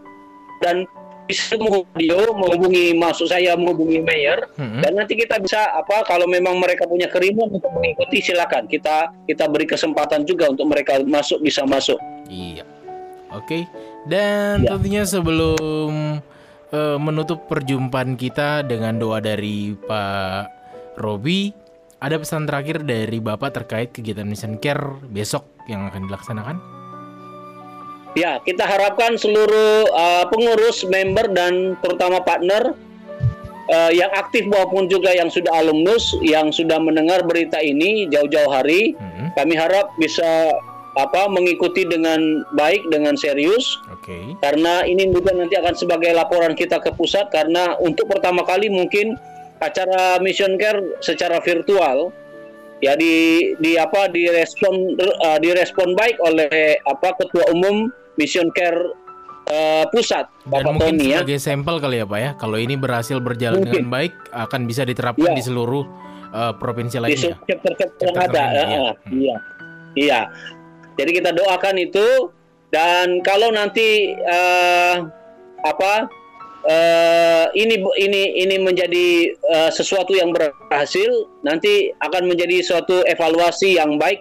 dan 0.61 0.77
bisa 1.25 1.61
menghubungi 1.61 2.09
menghubungi 2.09 2.85
maksud 2.97 3.29
saya 3.29 3.53
menghubungi 3.53 4.01
Mayor 4.01 4.49
Mm-mm. 4.57 4.81
dan 4.81 4.97
nanti 4.97 5.13
kita 5.13 5.37
bisa 5.37 5.61
apa 5.71 6.01
kalau 6.03 6.25
memang 6.25 6.57
mereka 6.57 6.89
punya 6.89 7.05
kerinduan 7.05 7.53
untuk 7.53 7.69
mengikuti 7.71 8.25
silakan 8.25 8.65
kita 8.65 9.13
kita 9.29 9.45
beri 9.45 9.69
kesempatan 9.69 10.25
juga 10.25 10.49
untuk 10.49 10.65
mereka 10.67 11.05
masuk 11.05 11.41
bisa 11.41 11.63
masuk 11.65 12.01
Iya. 12.29 12.65
Oke. 13.29 13.69
Dan 14.05 14.65
Ya. 14.65 14.73
tentunya 14.73 15.05
sebelum 15.05 16.21
eh, 16.69 16.97
menutup 16.97 17.45
perjumpaan 17.45 18.17
kita 18.17 18.61
dengan 18.61 18.97
doa 18.97 19.21
dari 19.21 19.73
Pak 19.73 20.45
Robi, 20.97 21.53
ada 21.99 22.17
pesan 22.17 22.45
terakhir 22.45 22.85
dari 22.85 23.17
Bapak 23.17 23.53
terkait 23.55 23.89
kegiatan 23.91 24.25
Mission 24.25 24.57
Care 24.57 24.97
besok 25.05 25.45
yang 25.65 25.89
akan 25.89 26.09
dilaksanakan? 26.09 26.57
Ya 28.17 28.41
kita 28.41 28.65
harapkan 28.65 29.19
seluruh 29.19 29.89
uh, 29.93 30.25
pengurus 30.33 30.87
member 30.89 31.29
dan 31.33 31.77
terutama 31.85 32.23
partner 32.25 32.73
uh, 33.69 33.93
yang 33.93 34.09
aktif 34.17 34.49
maupun 34.49 34.89
juga 34.89 35.13
yang 35.13 35.29
sudah 35.29 35.53
alumnus 35.53 36.17
yang 36.25 36.49
sudah 36.49 36.81
mendengar 36.81 37.25
berita 37.25 37.61
ini 37.61 38.09
jauh-jauh 38.09 38.49
hari 38.49 38.97
Mm-mm. 38.97 39.35
kami 39.37 39.55
harap 39.57 39.93
bisa 40.01 40.53
apa 40.99 41.31
mengikuti 41.31 41.87
dengan 41.87 42.43
baik 42.59 42.91
dengan 42.91 43.15
serius 43.15 43.79
Oke. 43.93 44.35
karena 44.43 44.83
ini 44.83 45.07
juga 45.15 45.31
nanti 45.31 45.55
akan 45.55 45.75
sebagai 45.79 46.11
laporan 46.11 46.59
kita 46.59 46.83
ke 46.83 46.91
pusat 46.97 47.31
karena 47.31 47.79
untuk 47.79 48.11
pertama 48.11 48.43
kali 48.43 48.67
mungkin 48.67 49.15
acara 49.63 50.19
Mission 50.19 50.59
Care 50.59 50.99
secara 50.99 51.39
virtual 51.39 52.11
ya 52.79 52.95
di 52.95 53.15
di 53.59 53.75
apa 53.75 54.07
direspon 54.07 54.95
uh, 54.99 55.39
direspon 55.43 55.99
baik 55.99 56.17
oleh 56.23 56.79
apa 56.87 57.15
ketua 57.19 57.51
umum 57.51 57.91
Mission 58.19 58.51
Care 58.55 58.79
uh, 59.51 59.85
pusat 59.91 60.27
Dan 60.47 60.63
Bapak 60.67 60.73
mungkin 60.75 60.95
Tony 60.99 61.11
ya 61.15 61.19
sebagai 61.23 61.39
sampel 61.43 61.77
kali 61.83 61.97
ya 62.03 62.07
Pak 62.07 62.19
ya, 62.19 62.31
kalau 62.39 62.57
ini 62.59 62.75
berhasil 62.79 63.19
berjalan 63.19 63.63
Mungkin. 63.63 63.73
dengan 63.75 63.87
baik 63.91 64.13
akan 64.31 64.61
bisa 64.67 64.83
diterapkan 64.87 65.35
Ya. 65.35 65.37
di 65.39 65.43
seluruh 65.43 65.85
eh, 66.29 66.53
provinsi 66.61 66.97
di 66.99 67.03
lainnya. 67.03 67.35
chapter-chapter 67.49 68.05
yang 68.05 68.17
ada 68.21 68.29
lainnya, 68.31 68.53
ya. 68.53 68.69
iya. 68.69 68.91
iya 69.09 69.37
iya 69.97 70.21
jadi 70.99 71.11
kita 71.15 71.31
doakan 71.35 71.77
itu 71.81 72.07
dan 72.69 73.25
kalau 73.25 73.49
nanti 73.51 74.13
eh, 74.13 74.97
apa 75.65 76.07
eh, 76.69 77.47
ini 77.57 77.81
ini 77.97 78.23
ini 78.45 78.57
menjadi 78.61 79.33
eh, 79.33 79.71
sesuatu 79.73 80.13
yang 80.13 80.31
berhasil 80.37 81.09
nanti 81.43 81.91
akan 82.05 82.29
menjadi 82.29 82.61
suatu 82.61 83.03
evaluasi 83.09 83.81
yang 83.81 83.97
baik 83.97 84.21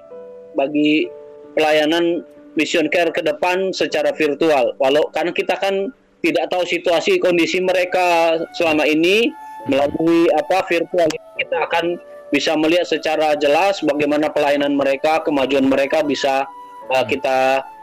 bagi 0.56 1.12
pelayanan 1.54 2.24
mission 2.58 2.90
care 2.90 3.14
ke 3.14 3.22
depan 3.22 3.70
secara 3.76 4.16
virtual. 4.16 4.74
Walau 4.82 5.12
karena 5.14 5.36
kita 5.36 5.60
kan 5.60 5.94
tidak 6.26 6.50
tahu 6.50 6.66
situasi 6.66 7.22
kondisi 7.22 7.62
mereka 7.62 8.40
selama 8.58 8.88
ini 8.90 9.30
melalui 9.70 10.32
apa 10.34 10.66
virtual 10.66 11.06
kita 11.38 11.58
akan 11.70 12.02
bisa 12.34 12.58
melihat 12.60 12.84
secara 12.84 13.38
jelas 13.40 13.80
bagaimana 13.86 14.28
pelayanan 14.28 14.76
mereka, 14.76 15.24
kemajuan 15.24 15.70
mereka 15.70 16.04
bisa 16.04 16.44
uh, 16.92 17.06
kita 17.08 17.64
uh, 17.64 17.77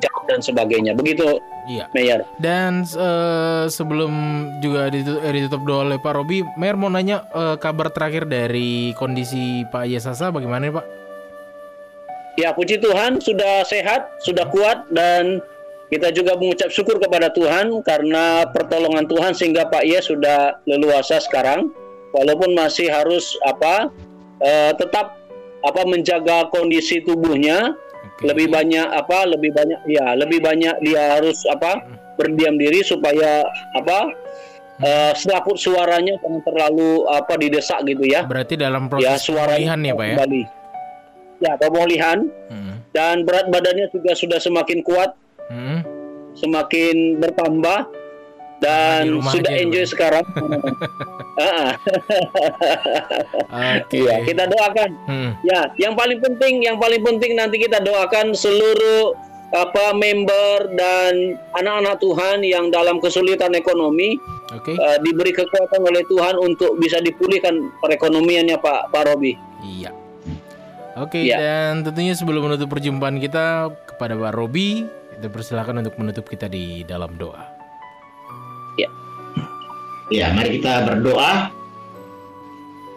jawab 0.00 0.22
dan 0.28 0.40
sebagainya. 0.40 0.92
Begitu, 0.96 1.40
Iya. 1.62 1.86
Mayor. 1.94 2.26
Dan 2.42 2.82
eh, 2.82 3.64
sebelum 3.70 4.10
juga 4.58 4.90
ditu- 4.90 5.22
eh, 5.22 5.32
ditutup 5.32 5.62
doa 5.62 5.86
oleh 5.86 5.98
Pak 6.02 6.12
Robi, 6.18 6.42
Mayor 6.58 6.74
mau 6.74 6.90
nanya 6.90 7.22
eh, 7.30 7.56
kabar 7.62 7.94
terakhir 7.94 8.26
dari 8.26 8.90
kondisi 8.98 9.62
Pak 9.70 9.86
Yesasa 9.86 10.34
bagaimana 10.34 10.74
Pak? 10.74 10.86
Ya, 12.40 12.50
puji 12.56 12.80
Tuhan 12.80 13.20
sudah 13.20 13.60
sehat, 13.68 14.08
sudah 14.24 14.48
kuat 14.48 14.88
dan 14.90 15.38
kita 15.92 16.08
juga 16.16 16.32
mengucap 16.40 16.72
syukur 16.72 16.96
kepada 16.96 17.28
Tuhan 17.28 17.84
karena 17.84 18.48
pertolongan 18.48 19.04
Tuhan 19.04 19.36
sehingga 19.36 19.68
Pak 19.68 19.84
Ye 19.84 20.00
sudah 20.00 20.56
leluasa 20.64 21.20
sekarang. 21.20 21.68
Walaupun 22.16 22.56
masih 22.56 22.88
harus 22.88 23.36
apa 23.44 23.92
eh, 24.40 24.72
tetap 24.80 25.20
apa 25.62 25.82
menjaga 25.86 26.48
kondisi 26.50 27.04
tubuhnya 27.04 27.76
Oke. 28.02 28.26
lebih 28.26 28.46
banyak 28.48 28.82
apa 28.84 29.18
lebih 29.26 29.50
banyak 29.50 29.80
ya 29.86 30.14
lebih 30.14 30.38
banyak 30.38 30.74
dia 30.80 31.16
harus 31.16 31.42
apa 31.46 31.82
berdiam 32.14 32.54
diri 32.54 32.82
supaya 32.82 33.42
apa 33.72 34.10
eh, 34.78 35.12
selaput 35.14 35.54
suaranya 35.54 36.18
jangan 36.18 36.42
terlalu 36.42 37.06
apa 37.06 37.34
didesak 37.36 37.78
gitu 37.84 38.02
ya 38.04 38.22
Berarti 38.24 38.54
dalam 38.54 38.90
ya 38.98 39.14
proses 39.14 39.22
suaranya 39.22 39.72
pemulihan 39.72 39.80
ya 39.80 39.92
Pak 39.92 40.04
ya? 40.04 40.14
kembali 40.14 40.42
ya 41.38 41.52
pemulihan 41.56 42.18
Hmm. 42.46 42.74
dan 42.90 43.16
berat 43.22 43.46
badannya 43.48 43.86
juga 43.88 44.12
sudah 44.12 44.38
semakin 44.38 44.82
kuat 44.82 45.10
Hmm. 45.46 45.80
semakin 46.32 47.18
bertambah 47.18 47.78
dan 48.62 49.10
rumah 49.10 49.34
sudah 49.34 49.52
enjoy 49.52 49.84
sekarang 49.84 50.24
Ah. 51.32 51.74
Oke. 53.80 53.98
Iya, 53.98 54.20
kita 54.22 54.44
doakan 54.46 54.90
Hmm. 55.04 55.30
Ya, 55.42 55.72
yang 55.76 55.96
paling 55.96 56.20
penting, 56.20 56.60
yang 56.60 56.76
paling 56.76 57.00
penting 57.00 57.34
nanti 57.34 57.56
kita 57.56 57.80
doakan 57.80 58.32
seluruh 58.32 59.16
apa 59.50 59.92
member 59.92 60.72
dan 60.72 61.12
anak-anak 61.52 61.96
Tuhan 61.98 62.40
yang 62.40 62.68
dalam 62.68 62.96
kesulitan 62.98 63.52
ekonomi 63.52 64.16
Oke. 64.50 64.72
eh, 64.72 64.98
diberi 65.00 65.28
kekuatan 65.30 65.80
oleh 65.82 66.04
Tuhan 66.06 66.36
untuk 66.36 66.76
bisa 66.76 67.00
dipulihkan 67.00 67.52
perekonomiannya 67.78 68.56
Pak 68.56 68.88
Pak 68.88 69.02
Robi. 69.06 69.36
Iya. 69.62 69.92
Oke, 70.94 71.20
Iya. 71.22 71.36
dan 71.36 71.72
tentunya 71.82 72.12
sebelum 72.12 72.44
menutup 72.44 72.68
perjumpaan 72.68 73.16
kita 73.16 73.68
kepada 73.86 74.12
Pak 74.12 74.32
Robi, 74.32 74.84
kita 75.16 75.28
persilakan 75.28 75.80
untuk 75.80 75.96
menutup 75.96 76.24
kita 76.24 76.44
di 76.44 76.84
dalam 76.84 77.16
doa. 77.16 77.51
Ya, 80.12 80.28
mari 80.36 80.60
kita 80.60 80.84
berdoa. 80.84 81.48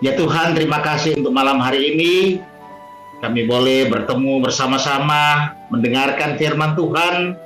Ya 0.04 0.20
Tuhan, 0.20 0.52
terima 0.52 0.84
kasih 0.84 1.16
untuk 1.16 1.32
malam 1.32 1.64
hari 1.64 1.96
ini. 1.96 2.44
Kami 3.24 3.48
boleh 3.48 3.88
bertemu 3.88 4.44
bersama-sama, 4.44 5.56
mendengarkan 5.72 6.36
firman 6.36 6.76
Tuhan. 6.76 7.40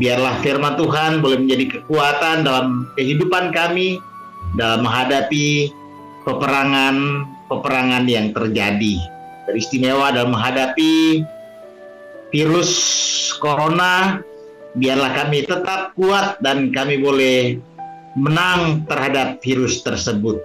Biarlah 0.00 0.40
firman 0.40 0.80
Tuhan 0.80 1.20
boleh 1.20 1.44
menjadi 1.44 1.76
kekuatan 1.76 2.48
dalam 2.48 2.88
kehidupan 2.96 3.52
kami, 3.52 4.00
dalam 4.56 4.80
menghadapi 4.80 5.68
peperangan-peperangan 6.24 8.08
yang 8.08 8.32
terjadi. 8.32 8.96
Teristimewa 9.44 10.08
dalam 10.08 10.32
menghadapi 10.32 11.20
virus 12.32 12.72
corona, 13.38 14.24
biarlah 14.76 15.12
kami 15.24 15.48
tetap 15.48 15.96
kuat 15.96 16.36
dan 16.44 16.70
kami 16.70 17.00
boleh 17.00 17.56
menang 18.16 18.84
terhadap 18.88 19.40
virus 19.40 19.80
tersebut. 19.84 20.40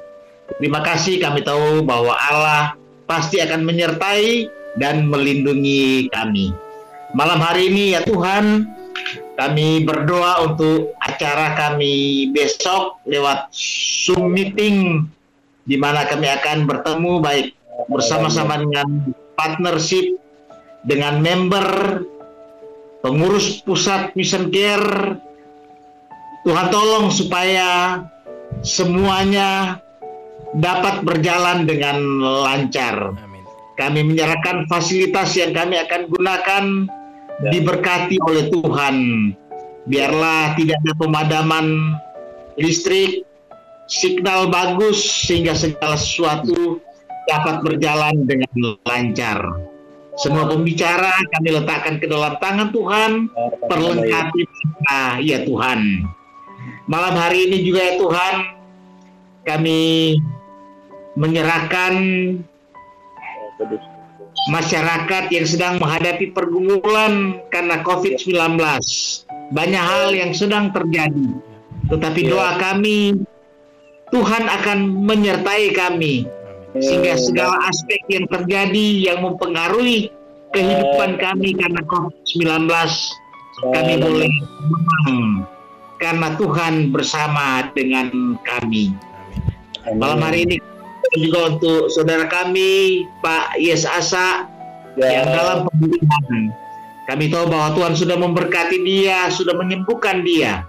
Terima 0.59 0.83
kasih 0.83 1.19
kami 1.23 1.43
tahu 1.43 1.83
bahwa 1.87 2.11
Allah 2.15 2.75
pasti 3.07 3.39
akan 3.39 3.63
menyertai 3.63 4.47
dan 4.79 5.07
melindungi 5.07 6.11
kami. 6.11 6.51
Malam 7.11 7.43
hari 7.43 7.71
ini 7.71 7.95
ya 7.95 8.03
Tuhan, 8.07 8.67
kami 9.35 9.83
berdoa 9.83 10.47
untuk 10.47 10.95
acara 11.03 11.55
kami 11.55 12.27
besok 12.31 12.99
lewat 13.07 13.51
Zoom 13.51 14.31
meeting 14.31 15.07
di 15.67 15.75
mana 15.75 16.07
kami 16.07 16.27
akan 16.27 16.67
bertemu 16.67 17.19
baik 17.19 17.47
bersama-sama 17.87 18.59
dengan 18.59 19.11
partnership 19.35 20.19
dengan 20.87 21.19
member 21.19 21.65
pengurus 23.01 23.61
pusat 23.65 24.13
Mission 24.15 24.53
Care 24.53 25.19
Tuhan 26.41 26.73
tolong 26.73 27.13
supaya 27.13 28.01
semuanya 28.65 29.77
dapat 30.57 31.05
berjalan 31.05 31.69
dengan 31.69 32.01
lancar. 32.43 33.13
Amin. 33.13 33.45
Kami 33.77 34.01
menyerahkan 34.01 34.65
fasilitas 34.65 35.37
yang 35.37 35.53
kami 35.53 35.77
akan 35.77 36.01
gunakan 36.09 36.63
diberkati 37.53 38.17
oleh 38.25 38.49
Tuhan. 38.49 38.95
Biarlah 39.85 40.57
tidak 40.57 40.77
ada 40.81 40.93
pemadaman 40.97 41.65
listrik, 42.57 43.21
signal 43.85 44.49
bagus 44.49 44.97
sehingga 45.01 45.53
segala 45.53 45.97
sesuatu 45.97 46.81
dapat 47.29 47.61
berjalan 47.61 48.25
dengan 48.25 48.81
lancar. 48.85 49.39
Semua 50.21 50.45
pembicara 50.45 51.17
kami 51.33 51.49
letakkan 51.49 51.97
ke 51.97 52.05
dalam 52.05 52.37
tangan 52.37 52.69
Tuhan, 52.69 53.11
perlengkapi 53.65 54.41
kita, 54.45 55.01
ya 55.17 55.41
Tuhan. 55.41 56.05
Malam 56.85 57.15
hari 57.17 57.49
ini 57.49 57.65
juga 57.65 57.81
ya 57.81 57.93
Tuhan, 57.97 58.33
kami 59.49 59.81
menyerahkan 61.17 61.93
masyarakat 64.53 65.23
yang 65.33 65.45
sedang 65.49 65.73
menghadapi 65.81 66.33
pergumulan 66.33 67.41
karena 67.49 67.81
COVID-19. 67.81 68.61
Banyak 69.51 69.83
hal 69.83 70.13
yang 70.13 70.31
sedang 70.37 70.69
terjadi. 70.69 71.27
Tetapi 71.89 72.21
Ya. 72.23 72.29
doa 72.29 72.51
kami, 72.61 73.19
Tuhan 74.13 74.43
akan 74.47 74.77
menyertai 75.01 75.73
kami. 75.73 76.29
Sehingga 76.79 77.19
segala 77.19 77.59
aspek 77.67 77.99
yang 78.07 78.25
terjadi 78.31 79.11
yang 79.11 79.19
mempengaruhi 79.19 80.07
kehidupan 80.55 81.19
kami 81.19 81.55
karena 81.59 81.81
COVID-19, 81.83 82.67
kami 83.75 83.93
boleh 83.99 84.31
menang. 84.71 85.43
Karena 85.99 86.33
Tuhan 86.39 86.89
bersama 86.95 87.69
dengan 87.75 88.39
kami. 88.41 88.95
Amin. 89.85 89.99
Malam 89.99 90.19
hari 90.23 90.47
ini 90.47 90.57
juga 91.19 91.57
untuk 91.57 91.91
saudara 91.91 92.25
kami 92.29 93.03
Pak 93.19 93.59
Yes 93.59 93.83
Asa 93.83 94.47
Ya. 94.99 95.23
yang 95.23 95.31
dalam 95.31 95.57
pemulihan. 95.71 96.51
Kami 97.07 97.31
tahu 97.31 97.47
bahwa 97.47 97.71
Tuhan 97.79 97.93
sudah 97.95 98.17
memberkati 98.19 98.75
dia, 98.83 99.31
sudah 99.31 99.55
menyembuhkan 99.55 100.19
dia. 100.19 100.67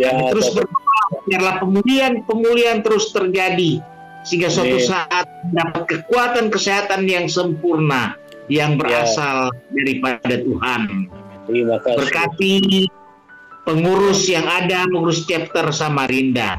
ya, 0.00 0.16
Kami 0.16 0.32
terus 0.32 0.48
berdoa 0.56 1.02
biarlah 1.28 1.60
pemulihan 1.60 2.24
pemulihan 2.24 2.80
terus 2.80 3.12
terjadi 3.12 3.84
sehingga 4.24 4.52
suatu 4.52 4.76
Amin. 4.76 4.88
saat 4.88 5.26
dapat 5.56 5.82
kekuatan 5.88 6.52
kesehatan 6.52 7.08
yang 7.08 7.26
sempurna 7.26 8.14
yang 8.50 8.76
berasal 8.76 9.54
daripada 9.72 10.42
Tuhan. 10.42 11.08
Terima 11.46 11.76
kasih. 11.80 11.96
Berkati 11.98 12.54
pengurus 13.64 14.26
yang 14.26 14.44
ada, 14.46 14.84
pengurus 14.90 15.24
chapter 15.24 15.70
Samarinda. 15.70 16.58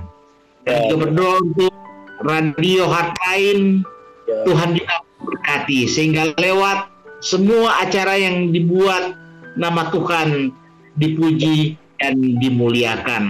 Dan 0.61 0.77
Ya. 0.87 0.93
berdoa 0.93 1.41
untuk 1.41 1.73
radio 2.21 2.85
hotline 2.85 3.81
Ya. 4.29 4.45
Tuhan 4.45 4.77
juga 4.77 4.95
berkati 5.19 5.89
sehingga 5.89 6.31
lewat 6.37 6.87
semua 7.19 7.81
acara 7.83 8.15
yang 8.15 8.53
dibuat 8.53 9.17
nama 9.57 9.89
Tuhan 9.91 10.53
dipuji 10.95 11.75
dan 11.99 12.17
dimuliakan. 12.39 13.25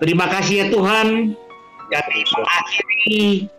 Terima 0.00 0.28
kasih 0.30 0.54
ya 0.64 0.66
Tuhan. 0.72 1.36
Kami 1.90 2.20
mengakhiri 2.22 3.50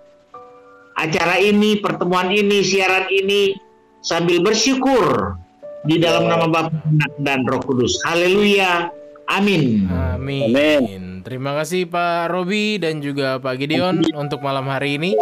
acara 0.96 1.36
ini, 1.44 1.84
pertemuan 1.84 2.32
ini, 2.32 2.64
siaran 2.64 3.06
ini 3.12 3.56
sambil 4.02 4.40
bersyukur 4.40 5.36
di 5.84 6.00
dalam 6.00 6.32
nama 6.32 6.48
Bapa 6.48 6.72
dan 7.22 7.44
Roh 7.44 7.62
Kudus. 7.62 8.00
Haleluya. 8.08 8.88
Amin. 9.28 9.88
Amin. 9.92 10.52
Amin. 10.52 11.02
Terima 11.22 11.54
kasih 11.54 11.86
Pak 11.86 12.34
Robi 12.34 12.82
dan 12.82 12.98
juga 12.98 13.38
Pak 13.38 13.56
Gideon 13.62 14.02
untuk 14.18 14.42
malam 14.42 14.66
hari 14.68 14.98
ini. 14.98 15.14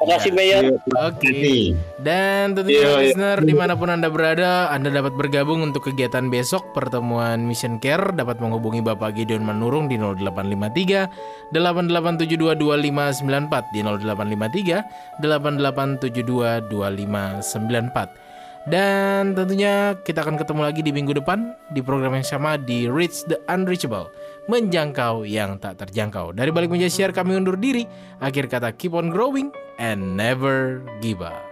Terima 0.00 0.16
kasih, 0.16 0.32
Pak. 0.32 0.40
Terima 0.40 0.72
kasih, 0.72 0.80
Mayor. 0.80 0.80
Oke. 1.12 1.28
Kasih. 1.28 1.76
Dan 2.00 2.44
tentunya 2.56 2.80
Iya, 2.80 2.88
iya. 2.88 3.00
listener 3.04 3.38
di 3.44 3.52
mana 3.52 3.76
pun 3.76 3.92
Anda 3.92 4.08
berada, 4.08 4.72
Anda 4.72 4.88
dapat 4.88 5.12
bergabung 5.12 5.60
untuk 5.60 5.92
kegiatan 5.92 6.32
besok 6.32 6.72
pertemuan 6.72 7.44
Mission 7.44 7.76
Care 7.76 8.16
dapat 8.16 8.40
menghubungi 8.40 8.80
Bapak 8.80 9.12
Gideon 9.12 9.44
Manurung 9.44 9.92
di 9.92 10.00
0853 10.00 11.52
8872 11.52 12.56
2594 12.56 13.76
di 13.76 13.80
0853 13.84 15.20
8872 15.20 16.64
2594. 16.72 18.30
Dan 18.68 19.32
tentunya 19.32 19.96
kita 20.04 20.20
akan 20.20 20.36
ketemu 20.36 20.60
lagi 20.68 20.84
di 20.84 20.92
minggu 20.92 21.16
depan 21.16 21.56
di 21.72 21.80
program 21.80 22.12
yang 22.12 22.28
sama 22.28 22.60
di 22.60 22.84
Reach 22.92 23.24
the 23.24 23.40
Unreachable, 23.48 24.12
menjangkau 24.46 25.26
yang 25.26 25.58
tak 25.58 25.82
terjangkau. 25.82 26.32
Dari 26.32 26.54
balik 26.54 26.70
meja 26.72 26.88
share 26.88 27.12
kami 27.12 27.36
undur 27.36 27.58
diri. 27.58 27.84
Akhir 28.22 28.46
kata 28.46 28.72
keep 28.78 28.94
on 28.94 29.10
growing 29.10 29.50
and 29.76 30.16
never 30.16 30.80
give 31.02 31.20
up. 31.20 31.49